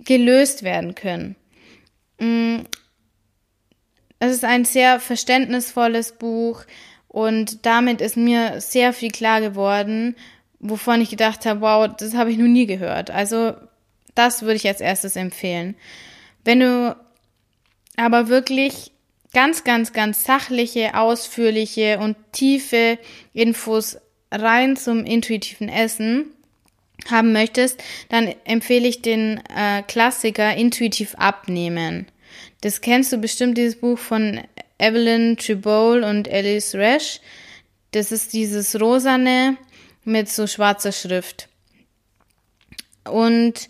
gelöst 0.00 0.62
werden 0.62 0.94
können. 0.94 1.36
Mm. 2.18 2.60
Es 4.18 4.32
ist 4.32 4.44
ein 4.44 4.64
sehr 4.64 4.98
verständnisvolles 4.98 6.12
Buch, 6.12 6.64
und 7.18 7.66
damit 7.66 8.00
ist 8.00 8.16
mir 8.16 8.60
sehr 8.60 8.92
viel 8.92 9.10
klar 9.10 9.40
geworden, 9.40 10.14
wovon 10.60 11.00
ich 11.00 11.10
gedacht 11.10 11.46
habe, 11.46 11.62
wow, 11.62 11.88
das 11.98 12.14
habe 12.14 12.30
ich 12.30 12.38
noch 12.38 12.46
nie 12.46 12.66
gehört. 12.66 13.10
Also 13.10 13.54
das 14.14 14.42
würde 14.42 14.54
ich 14.54 14.68
als 14.68 14.80
erstes 14.80 15.16
empfehlen. 15.16 15.74
Wenn 16.44 16.60
du 16.60 16.96
aber 17.96 18.28
wirklich 18.28 18.92
ganz, 19.34 19.64
ganz, 19.64 19.92
ganz 19.92 20.22
sachliche, 20.22 20.94
ausführliche 20.94 21.98
und 21.98 22.14
tiefe 22.30 23.00
Infos 23.32 23.98
rein 24.30 24.76
zum 24.76 25.04
intuitiven 25.04 25.68
Essen 25.68 26.26
haben 27.10 27.32
möchtest, 27.32 27.82
dann 28.10 28.32
empfehle 28.44 28.86
ich 28.86 29.02
den 29.02 29.42
äh, 29.56 29.82
Klassiker 29.82 30.54
Intuitiv 30.54 31.16
abnehmen. 31.16 32.06
Das 32.60 32.80
kennst 32.80 33.12
du 33.12 33.18
bestimmt, 33.18 33.58
dieses 33.58 33.80
Buch 33.80 33.98
von 33.98 34.40
Evelyn 34.78 35.36
Tribole 35.36 36.06
und 36.06 36.28
Alice 36.28 36.74
Resch. 36.74 37.20
Das 37.90 38.12
ist 38.12 38.32
dieses 38.32 38.80
rosane 38.80 39.56
mit 40.04 40.28
so 40.28 40.46
schwarzer 40.46 40.92
Schrift. 40.92 41.48
Und 43.04 43.68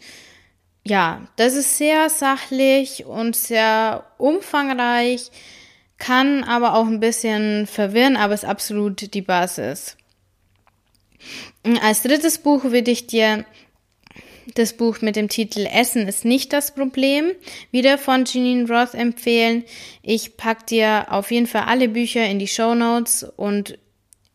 ja, 0.85 1.27
das 1.37 1.55
ist 1.55 1.77
sehr 1.77 2.09
sachlich 2.09 3.05
und 3.05 3.37
sehr 3.37 4.07
umfangreich, 4.17 5.31
kann 5.99 6.45
aber 6.45 6.75
auch 6.75 6.87
ein 6.87 7.01
bisschen 7.01 7.67
verwirren, 7.67 8.17
aber 8.17 8.35
ist 8.35 8.45
absolut 8.45 9.13
die 9.15 9.23
Basis. 9.23 9.97
Als 11.83 12.03
drittes 12.03 12.39
Buch 12.39 12.65
würde 12.65 12.91
ich 12.91 13.07
dir 13.07 13.45
das 14.55 14.73
Buch 14.73 15.01
mit 15.01 15.17
dem 15.17 15.29
Titel 15.29 15.67
Essen 15.67 16.09
ist 16.09 16.25
nicht 16.25 16.53
das 16.53 16.75
Problem, 16.75 17.33
wieder 17.71 17.99
von 17.99 18.25
Janine 18.25 18.69
Roth 18.69 18.95
empfehlen. 18.95 19.65
Ich 20.03 20.37
pack 20.37 20.67
dir 20.67 21.07
auf 21.11 21.31
jeden 21.31 21.47
Fall 21.47 21.63
alle 21.63 21.89
Bücher 21.89 22.25
in 22.25 22.39
die 22.39 22.49
Show 22.49 22.75
Notes 22.75 23.25
und 23.37 23.79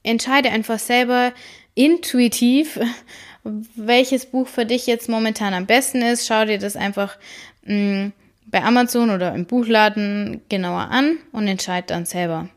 entscheide 0.03 0.49
einfach 0.49 0.79
selber 0.79 1.33
intuitiv, 1.75 2.79
welches 3.43 4.25
Buch 4.25 4.47
für 4.47 4.65
dich 4.65 4.87
jetzt 4.87 5.09
momentan 5.09 5.53
am 5.53 5.65
besten 5.65 6.01
ist. 6.01 6.27
Schau 6.27 6.45
dir 6.45 6.57
das 6.57 6.75
einfach 6.75 7.17
mh, 7.63 8.05
mm, 8.05 8.13
bei 8.45 8.63
Amazon 8.63 9.09
oder 9.09 9.33
im 9.33 9.45
Buchladen 9.45 10.41
genauer 10.49 10.89
an 10.91 11.17
und 11.31 11.47
entscheide 11.47 11.87
dann 11.87 12.05
selber. 12.05 12.49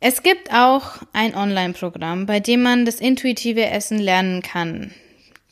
Es 0.00 0.22
gibt 0.22 0.52
auch 0.52 1.02
ein 1.12 1.34
Online-Programm, 1.34 2.26
bei 2.26 2.38
dem 2.38 2.62
man 2.62 2.84
das 2.84 3.00
intuitive 3.00 3.66
Essen 3.66 3.98
lernen 3.98 4.42
kann 4.42 4.92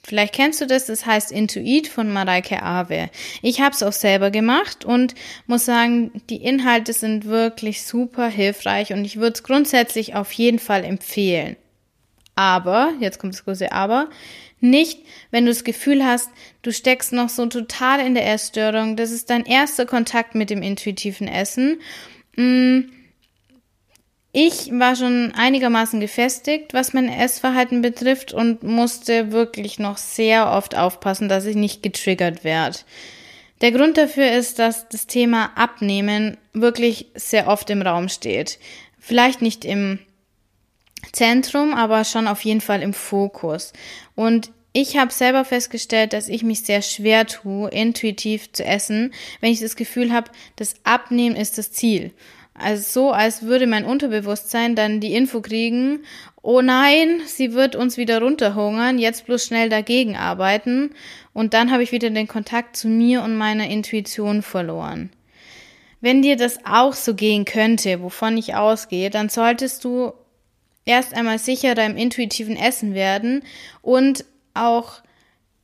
Vielleicht 0.06 0.36
kennst 0.36 0.60
du 0.60 0.68
das, 0.68 0.86
das 0.86 1.04
heißt 1.04 1.32
Intuit 1.32 1.88
von 1.88 2.12
Mareike 2.12 2.62
Awe. 2.62 3.10
Ich 3.42 3.60
habe 3.60 3.74
es 3.74 3.82
auch 3.82 3.92
selber 3.92 4.30
gemacht 4.30 4.84
und 4.84 5.16
muss 5.48 5.64
sagen, 5.64 6.12
die 6.30 6.44
Inhalte 6.44 6.92
sind 6.92 7.24
wirklich 7.24 7.82
super 7.82 8.28
hilfreich 8.28 8.92
und 8.92 9.04
ich 9.04 9.16
würde 9.16 9.32
es 9.34 9.42
grundsätzlich 9.42 10.14
auf 10.14 10.30
jeden 10.30 10.60
Fall 10.60 10.84
empfehlen. 10.84 11.56
Aber, 12.36 12.92
jetzt 13.00 13.18
kommt 13.18 13.34
das 13.34 13.44
große 13.44 13.72
Aber, 13.72 14.08
nicht, 14.60 15.00
wenn 15.32 15.44
du 15.44 15.50
das 15.50 15.64
Gefühl 15.64 16.04
hast, 16.04 16.30
du 16.62 16.72
steckst 16.72 17.12
noch 17.12 17.28
so 17.28 17.46
total 17.46 17.98
in 17.98 18.14
der 18.14 18.32
Essstörung, 18.32 18.94
das 18.94 19.10
ist 19.10 19.28
dein 19.28 19.44
erster 19.44 19.86
Kontakt 19.86 20.36
mit 20.36 20.50
dem 20.50 20.62
intuitiven 20.62 21.26
Essen. 21.26 21.80
Mm, 22.36 22.82
ich 24.38 24.70
war 24.70 24.94
schon 24.96 25.32
einigermaßen 25.34 25.98
gefestigt, 25.98 26.74
was 26.74 26.92
mein 26.92 27.08
Essverhalten 27.08 27.80
betrifft 27.80 28.34
und 28.34 28.62
musste 28.62 29.32
wirklich 29.32 29.78
noch 29.78 29.96
sehr 29.96 30.52
oft 30.52 30.76
aufpassen, 30.76 31.30
dass 31.30 31.46
ich 31.46 31.56
nicht 31.56 31.82
getriggert 31.82 32.44
werde. 32.44 32.76
Der 33.62 33.72
Grund 33.72 33.96
dafür 33.96 34.30
ist, 34.32 34.58
dass 34.58 34.90
das 34.90 35.06
Thema 35.06 35.52
Abnehmen 35.54 36.36
wirklich 36.52 37.06
sehr 37.14 37.48
oft 37.48 37.70
im 37.70 37.80
Raum 37.80 38.10
steht. 38.10 38.58
Vielleicht 38.98 39.40
nicht 39.40 39.64
im 39.64 40.00
Zentrum, 41.12 41.72
aber 41.72 42.04
schon 42.04 42.28
auf 42.28 42.42
jeden 42.42 42.60
Fall 42.60 42.82
im 42.82 42.92
Fokus. 42.92 43.72
Und 44.16 44.50
ich 44.74 44.98
habe 44.98 45.14
selber 45.14 45.46
festgestellt, 45.46 46.12
dass 46.12 46.28
ich 46.28 46.42
mich 46.42 46.60
sehr 46.60 46.82
schwer 46.82 47.26
tue, 47.26 47.70
intuitiv 47.70 48.52
zu 48.52 48.66
essen, 48.66 49.14
wenn 49.40 49.52
ich 49.52 49.60
das 49.60 49.76
Gefühl 49.76 50.12
habe, 50.12 50.30
das 50.56 50.74
Abnehmen 50.84 51.36
ist 51.36 51.56
das 51.56 51.72
Ziel. 51.72 52.12
Also 52.58 52.82
so, 52.82 53.10
als 53.10 53.42
würde 53.42 53.66
mein 53.66 53.84
Unterbewusstsein 53.84 54.74
dann 54.74 55.00
die 55.00 55.14
Info 55.14 55.40
kriegen, 55.40 56.00
oh 56.42 56.62
nein, 56.62 57.20
sie 57.26 57.52
wird 57.52 57.76
uns 57.76 57.96
wieder 57.96 58.22
runterhungern, 58.22 58.98
jetzt 58.98 59.26
bloß 59.26 59.44
schnell 59.44 59.68
dagegen 59.68 60.16
arbeiten. 60.16 60.90
Und 61.34 61.52
dann 61.52 61.70
habe 61.70 61.82
ich 61.82 61.92
wieder 61.92 62.08
den 62.08 62.28
Kontakt 62.28 62.76
zu 62.76 62.88
mir 62.88 63.22
und 63.22 63.36
meiner 63.36 63.68
Intuition 63.68 64.42
verloren. 64.42 65.10
Wenn 66.00 66.22
dir 66.22 66.36
das 66.36 66.58
auch 66.64 66.94
so 66.94 67.14
gehen 67.14 67.44
könnte, 67.44 68.00
wovon 68.00 68.36
ich 68.36 68.54
ausgehe, 68.54 69.10
dann 69.10 69.28
solltest 69.28 69.84
du 69.84 70.12
erst 70.84 71.14
einmal 71.14 71.38
sicherer 71.38 71.84
im 71.84 71.96
intuitiven 71.96 72.56
Essen 72.56 72.94
werden 72.94 73.42
und 73.82 74.24
auch 74.54 75.02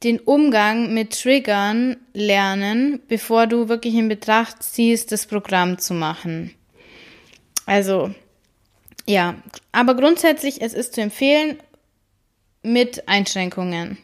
den 0.03 0.19
Umgang 0.19 0.93
mit 0.93 1.23
Triggern 1.23 1.97
lernen, 2.13 3.01
bevor 3.09 3.47
du 3.47 3.69
wirklich 3.69 3.95
in 3.95 4.09
Betracht 4.09 4.63
ziehst, 4.63 5.13
das 5.13 5.27
Programm 5.27 5.79
zu 5.79 5.95
machen. 5.95 6.55
Also, 7.67 8.15
ja, 9.07 9.37
aber 9.73 9.95
grundsätzlich, 9.95 10.63
es 10.63 10.75
ist 10.75 10.95
zu 10.95 11.01
empfehlen 11.01 11.59
mit 12.63 13.09
Einschränkungen. 13.09 13.99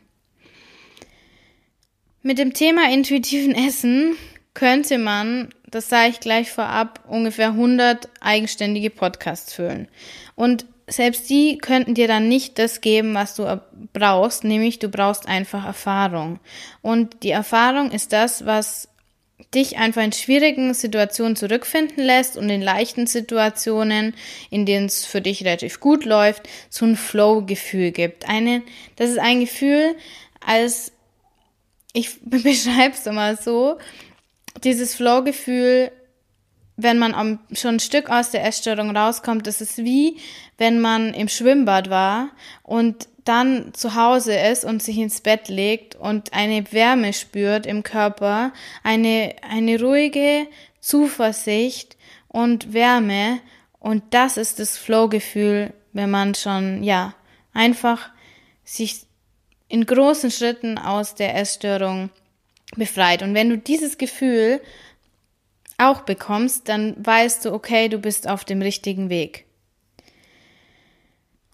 Mit 2.22 2.38
dem 2.38 2.52
Thema 2.52 2.90
intuitiven 2.92 3.54
Essen 3.54 4.16
könnte 4.54 4.98
man, 4.98 5.50
das 5.66 5.88
sage 5.88 6.10
ich 6.10 6.20
gleich 6.20 6.50
vorab, 6.50 7.04
ungefähr 7.06 7.48
100 7.48 8.08
eigenständige 8.20 8.90
Podcasts 8.90 9.54
füllen. 9.54 9.88
Und 10.34 10.66
selbst 10.88 11.30
die 11.30 11.58
könnten 11.58 11.94
dir 11.94 12.08
dann 12.08 12.28
nicht 12.28 12.58
das 12.58 12.80
geben, 12.80 13.14
was 13.14 13.36
du 13.36 13.60
brauchst, 13.92 14.42
nämlich 14.44 14.78
du 14.78 14.88
brauchst 14.88 15.28
einfach 15.28 15.64
Erfahrung. 15.64 16.40
Und 16.82 17.22
die 17.22 17.30
Erfahrung 17.30 17.92
ist 17.92 18.12
das, 18.12 18.46
was 18.46 18.87
dich 19.54 19.78
einfach 19.78 20.02
in 20.02 20.12
schwierigen 20.12 20.74
Situationen 20.74 21.36
zurückfinden 21.36 22.04
lässt 22.04 22.36
und 22.36 22.50
in 22.50 22.60
leichten 22.60 23.06
Situationen, 23.06 24.14
in 24.50 24.66
denen 24.66 24.86
es 24.86 25.06
für 25.06 25.20
dich 25.20 25.44
relativ 25.44 25.80
gut 25.80 26.04
läuft, 26.04 26.48
so 26.68 26.84
ein 26.84 26.96
Flow-Gefühl 26.96 27.92
gibt. 27.92 28.28
Eine, 28.28 28.62
das 28.96 29.10
ist 29.10 29.18
ein 29.18 29.40
Gefühl, 29.40 29.94
als 30.44 30.92
ich 31.92 32.20
beschreibe 32.24 32.94
es 32.94 33.06
immer 33.06 33.36
so, 33.36 33.78
dieses 34.64 34.94
Flow-Gefühl, 34.94 35.92
wenn 36.76 36.98
man 36.98 37.40
schon 37.52 37.76
ein 37.76 37.80
Stück 37.80 38.08
aus 38.08 38.30
der 38.30 38.44
Essstörung 38.44 38.96
rauskommt, 38.96 39.46
das 39.46 39.60
ist 39.60 39.78
wie, 39.78 40.18
wenn 40.58 40.80
man 40.80 41.12
im 41.12 41.28
Schwimmbad 41.28 41.90
war 41.90 42.30
und 42.62 43.08
dann 43.28 43.74
zu 43.74 43.94
Hause 43.94 44.34
ist 44.34 44.64
und 44.64 44.82
sich 44.82 44.98
ins 44.98 45.20
Bett 45.20 45.48
legt 45.48 45.94
und 45.94 46.32
eine 46.32 46.72
Wärme 46.72 47.12
spürt 47.12 47.66
im 47.66 47.82
Körper, 47.82 48.52
eine, 48.82 49.36
eine 49.48 49.80
ruhige 49.80 50.46
Zuversicht 50.80 51.96
und 52.28 52.72
Wärme 52.72 53.40
und 53.78 54.02
das 54.10 54.36
ist 54.36 54.58
das 54.58 54.76
Flow-Gefühl, 54.76 55.72
wenn 55.92 56.10
man 56.10 56.34
schon, 56.34 56.82
ja, 56.82 57.14
einfach 57.52 58.10
sich 58.64 59.02
in 59.68 59.84
großen 59.84 60.30
Schritten 60.30 60.78
aus 60.78 61.14
der 61.14 61.36
Essstörung 61.36 62.10
befreit. 62.76 63.22
Und 63.22 63.34
wenn 63.34 63.50
du 63.50 63.58
dieses 63.58 63.98
Gefühl 63.98 64.60
auch 65.76 66.02
bekommst, 66.02 66.68
dann 66.68 66.94
weißt 66.98 67.44
du, 67.44 67.52
okay, 67.52 67.88
du 67.88 67.98
bist 67.98 68.28
auf 68.28 68.44
dem 68.44 68.62
richtigen 68.62 69.10
Weg. 69.10 69.47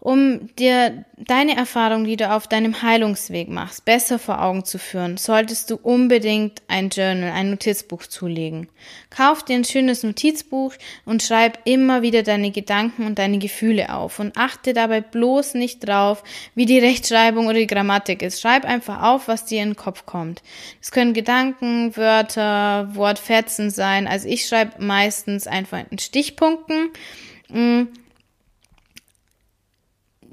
Um 0.05 0.55
dir 0.57 1.07
deine 1.17 1.57
Erfahrung, 1.57 2.05
die 2.05 2.17
du 2.17 2.31
auf 2.31 2.47
deinem 2.47 2.83
Heilungsweg 2.83 3.49
machst, 3.49 3.87
besser 3.87 4.19
vor 4.19 4.43
Augen 4.43 4.67
zu 4.67 4.79
führen, 4.79 5.17
solltest 5.17 5.71
du 5.71 5.77
unbedingt 5.77 6.61
ein 6.69 6.91
Journal, 6.91 7.31
ein 7.31 7.49
Notizbuch 7.49 8.03
zulegen. 8.03 8.69
Kauf 9.09 9.43
dir 9.43 9.57
ein 9.57 9.65
schönes 9.65 10.03
Notizbuch 10.03 10.75
und 11.07 11.23
schreib 11.23 11.59
immer 11.65 12.03
wieder 12.03 12.23
deine 12.23 12.51
Gedanken 12.51 13.07
und 13.07 13.19
deine 13.19 13.39
Gefühle 13.39 13.95
auf 13.95 14.19
und 14.19 14.37
achte 14.37 14.75
dabei 14.75 15.01
bloß 15.01 15.55
nicht 15.55 15.89
drauf, 15.89 16.23
wie 16.55 16.67
die 16.67 16.81
Rechtschreibung 16.81 17.47
oder 17.47 17.61
die 17.61 17.67
Grammatik 17.67 18.21
ist. 18.21 18.43
Schreib 18.43 18.67
einfach 18.67 19.03
auf, 19.05 19.27
was 19.27 19.47
dir 19.47 19.63
in 19.63 19.71
den 19.71 19.77
Kopf 19.77 20.05
kommt. 20.05 20.43
Es 20.83 20.91
können 20.91 21.15
Gedanken, 21.15 21.97
Wörter, 21.97 22.95
Wortfetzen 22.95 23.71
sein. 23.71 24.07
Also 24.07 24.29
ich 24.29 24.47
schreibe 24.47 24.85
meistens 24.85 25.47
einfach 25.47 25.83
in 25.91 25.99
Stichpunkten 25.99 26.91
mm, 27.49 27.85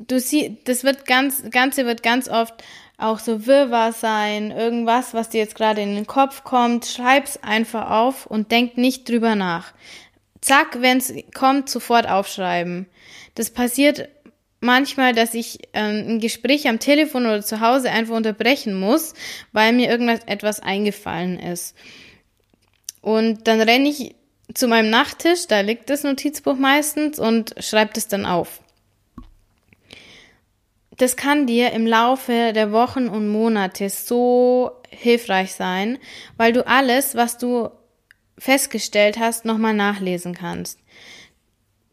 du 0.07 0.19
siehst, 0.19 0.51
das 0.65 0.83
wird 0.83 1.05
ganz, 1.05 1.43
Ganze 1.49 1.85
wird 1.85 2.03
ganz 2.03 2.27
oft 2.27 2.53
auch 2.97 3.19
so 3.19 3.47
Wirrwarr 3.47 3.93
sein, 3.93 4.51
irgendwas, 4.51 5.13
was 5.13 5.29
dir 5.29 5.39
jetzt 5.39 5.55
gerade 5.55 5.81
in 5.81 5.95
den 5.95 6.07
Kopf 6.07 6.43
kommt, 6.43 6.85
schreib's 6.85 7.37
einfach 7.41 7.89
auf 7.89 8.27
und 8.27 8.51
denk 8.51 8.77
nicht 8.77 9.09
drüber 9.09 9.35
nach. 9.35 9.73
Zack, 10.39 10.81
wenn's 10.81 11.13
kommt, 11.33 11.69
sofort 11.69 12.07
aufschreiben. 12.07 12.87
Das 13.35 13.49
passiert 13.49 14.09
manchmal, 14.59 15.13
dass 15.13 15.33
ich 15.33 15.59
ähm, 15.73 16.05
ein 16.07 16.19
Gespräch 16.19 16.67
am 16.67 16.79
Telefon 16.79 17.25
oder 17.25 17.41
zu 17.41 17.59
Hause 17.59 17.89
einfach 17.89 18.15
unterbrechen 18.15 18.79
muss, 18.79 19.13
weil 19.51 19.73
mir 19.73 19.89
irgendwas 19.89 20.21
etwas 20.27 20.59
eingefallen 20.59 21.39
ist. 21.39 21.75
Und 23.01 23.47
dann 23.47 23.61
renne 23.61 23.89
ich 23.89 24.15
zu 24.53 24.67
meinem 24.67 24.89
Nachttisch, 24.89 25.47
da 25.47 25.61
liegt 25.61 25.89
das 25.89 26.03
Notizbuch 26.03 26.55
meistens 26.55 27.17
und 27.17 27.55
schreibe 27.59 27.93
das 27.93 28.07
dann 28.07 28.25
auf 28.25 28.61
das 31.01 31.15
kann 31.15 31.47
dir 31.47 31.71
im 31.71 31.87
Laufe 31.87 32.53
der 32.53 32.71
Wochen 32.71 33.07
und 33.07 33.27
Monate 33.27 33.89
so 33.89 34.71
hilfreich 34.89 35.53
sein, 35.53 35.97
weil 36.37 36.53
du 36.53 36.67
alles, 36.67 37.15
was 37.15 37.39
du 37.39 37.69
festgestellt 38.37 39.17
hast, 39.17 39.43
nochmal 39.43 39.73
nachlesen 39.73 40.35
kannst. 40.35 40.79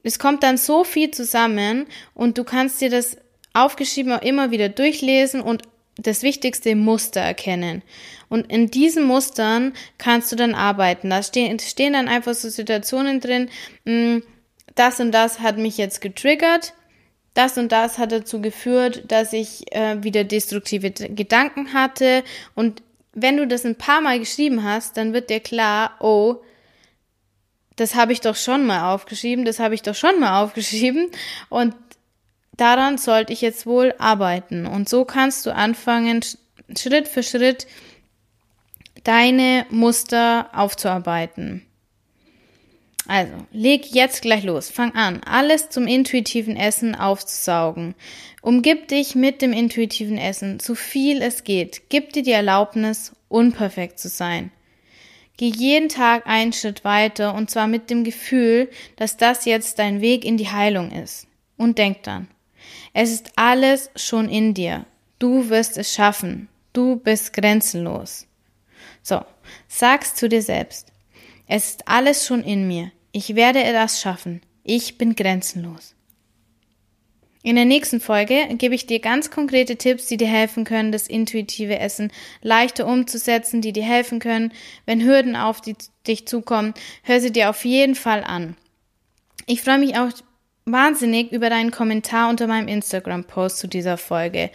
Es 0.02 0.18
kommt 0.18 0.42
dann 0.42 0.58
so 0.58 0.84
viel 0.84 1.10
zusammen 1.10 1.86
und 2.12 2.36
du 2.36 2.44
kannst 2.44 2.82
dir 2.82 2.90
das 2.90 3.16
aufgeschrieben 3.54 4.12
auch 4.12 4.22
immer 4.22 4.50
wieder 4.50 4.68
durchlesen 4.68 5.40
und 5.40 5.62
das 5.96 6.22
wichtigste 6.22 6.76
Muster 6.76 7.20
erkennen. 7.20 7.82
Und 8.28 8.52
in 8.52 8.70
diesen 8.70 9.04
Mustern 9.04 9.72
kannst 9.96 10.30
du 10.30 10.36
dann 10.36 10.54
arbeiten. 10.54 11.08
Da 11.08 11.22
stehen, 11.22 11.58
stehen 11.58 11.94
dann 11.94 12.08
einfach 12.08 12.34
so 12.34 12.50
Situationen 12.50 13.20
drin, 13.20 13.48
hm, 13.86 14.22
das 14.74 15.00
und 15.00 15.12
das 15.12 15.40
hat 15.40 15.56
mich 15.56 15.78
jetzt 15.78 16.02
getriggert 16.02 16.74
das 17.38 17.56
und 17.56 17.70
das 17.70 17.98
hat 17.98 18.10
dazu 18.10 18.40
geführt, 18.40 19.04
dass 19.06 19.32
ich 19.32 19.72
äh, 19.72 20.02
wieder 20.02 20.24
destruktive 20.24 20.90
Gedanken 20.90 21.72
hatte. 21.72 22.24
Und 22.56 22.82
wenn 23.12 23.36
du 23.36 23.46
das 23.46 23.64
ein 23.64 23.76
paar 23.76 24.00
Mal 24.00 24.18
geschrieben 24.18 24.64
hast, 24.64 24.96
dann 24.96 25.12
wird 25.12 25.30
dir 25.30 25.38
klar, 25.38 25.92
oh, 26.00 26.36
das 27.76 27.94
habe 27.94 28.12
ich 28.12 28.20
doch 28.20 28.34
schon 28.34 28.66
mal 28.66 28.92
aufgeschrieben, 28.92 29.44
das 29.44 29.60
habe 29.60 29.76
ich 29.76 29.82
doch 29.82 29.94
schon 29.94 30.18
mal 30.18 30.42
aufgeschrieben. 30.42 31.12
Und 31.48 31.76
daran 32.56 32.98
sollte 32.98 33.32
ich 33.32 33.40
jetzt 33.40 33.66
wohl 33.66 33.94
arbeiten. 33.98 34.66
Und 34.66 34.88
so 34.88 35.04
kannst 35.04 35.46
du 35.46 35.54
anfangen, 35.54 36.24
Schritt 36.76 37.06
für 37.06 37.22
Schritt 37.22 37.68
deine 39.04 39.64
Muster 39.70 40.50
aufzuarbeiten. 40.52 41.67
Also, 43.08 43.32
leg 43.52 43.86
jetzt 43.86 44.20
gleich 44.20 44.44
los. 44.44 44.68
Fang 44.68 44.94
an, 44.94 45.22
alles 45.24 45.70
zum 45.70 45.86
intuitiven 45.86 46.56
Essen 46.56 46.94
aufzusaugen. 46.94 47.94
Umgib 48.42 48.88
dich 48.88 49.14
mit 49.14 49.40
dem 49.40 49.54
intuitiven 49.54 50.18
Essen, 50.18 50.60
so 50.60 50.74
viel 50.74 51.22
es 51.22 51.42
geht. 51.42 51.88
Gib 51.88 52.12
dir 52.12 52.22
die 52.22 52.32
Erlaubnis, 52.32 53.12
unperfekt 53.28 53.98
zu 53.98 54.10
sein. 54.10 54.52
Geh 55.38 55.48
jeden 55.48 55.88
Tag 55.88 56.26
einen 56.26 56.52
Schritt 56.52 56.84
weiter 56.84 57.34
und 57.34 57.50
zwar 57.50 57.66
mit 57.66 57.88
dem 57.88 58.04
Gefühl, 58.04 58.68
dass 58.96 59.16
das 59.16 59.46
jetzt 59.46 59.78
dein 59.78 60.02
Weg 60.02 60.26
in 60.26 60.36
die 60.36 60.50
Heilung 60.50 60.90
ist. 60.90 61.26
Und 61.56 61.78
denk 61.78 62.02
dann, 62.02 62.28
es 62.92 63.10
ist 63.10 63.32
alles 63.36 63.90
schon 63.96 64.28
in 64.28 64.52
dir. 64.52 64.84
Du 65.18 65.48
wirst 65.48 65.78
es 65.78 65.94
schaffen. 65.94 66.48
Du 66.74 66.96
bist 66.96 67.32
grenzenlos. 67.32 68.26
So, 69.02 69.22
sag's 69.66 70.14
zu 70.14 70.28
dir 70.28 70.42
selbst. 70.42 70.92
Es 71.46 71.70
ist 71.70 71.88
alles 71.88 72.26
schon 72.26 72.44
in 72.44 72.68
mir. 72.68 72.92
Ich 73.12 73.34
werde 73.34 73.62
das 73.72 74.00
schaffen. 74.00 74.42
Ich 74.64 74.98
bin 74.98 75.16
grenzenlos. 75.16 75.94
In 77.42 77.56
der 77.56 77.64
nächsten 77.64 78.00
Folge 78.00 78.46
gebe 78.58 78.74
ich 78.74 78.86
dir 78.86 78.98
ganz 78.98 79.30
konkrete 79.30 79.76
Tipps, 79.76 80.06
die 80.06 80.16
dir 80.16 80.26
helfen 80.26 80.64
können, 80.64 80.92
das 80.92 81.06
intuitive 81.06 81.78
Essen 81.78 82.12
leichter 82.42 82.86
umzusetzen, 82.86 83.62
die 83.62 83.72
dir 83.72 83.84
helfen 83.84 84.18
können, 84.18 84.52
wenn 84.86 85.02
Hürden 85.02 85.36
auf 85.36 85.60
die, 85.60 85.76
dich 86.06 86.26
zukommen. 86.26 86.74
Hör 87.02 87.20
sie 87.20 87.32
dir 87.32 87.48
auf 87.48 87.64
jeden 87.64 87.94
Fall 87.94 88.24
an. 88.24 88.56
Ich 89.46 89.62
freue 89.62 89.78
mich 89.78 89.96
auch 89.96 90.10
wahnsinnig 90.66 91.32
über 91.32 91.48
deinen 91.48 91.70
Kommentar 91.70 92.28
unter 92.28 92.46
meinem 92.48 92.68
Instagram-Post 92.68 93.58
zu 93.58 93.68
dieser 93.68 93.96
Folge. 93.96 94.50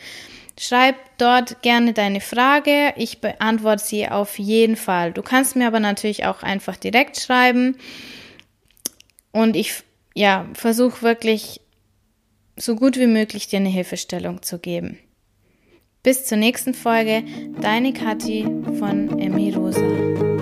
Schreib 0.60 0.96
dort 1.18 1.64
gerne 1.64 1.94
deine 1.94 2.22
Frage. 2.22 2.94
Ich 2.98 3.22
beantworte 3.22 3.84
sie 3.84 4.08
auf 4.08 4.38
jeden 4.38 4.76
Fall. 4.76 5.12
Du 5.12 5.24
kannst 5.24 5.56
mir 5.56 5.66
aber 5.66 5.80
natürlich 5.80 6.26
auch 6.26 6.44
einfach 6.44 6.76
direkt 6.76 7.20
schreiben. 7.20 7.78
Und 9.34 9.58
ich, 9.58 9.84
ja, 10.16 10.48
versuche 10.54 11.02
wirklich 11.02 11.60
so 12.56 12.76
gut 12.76 12.98
wie 12.98 13.08
möglich 13.08 13.48
dir 13.48 13.58
eine 13.58 13.70
Hilfestellung 13.70 14.42
zu 14.44 14.60
geben. 14.60 15.00
Bis 16.04 16.26
zur 16.26 16.38
nächsten 16.38 16.74
Folge, 16.74 17.24
deine 17.60 17.94
Kathi 17.94 18.44
von 18.78 19.20
Emi 19.20 19.52
Rosa. 19.54 20.33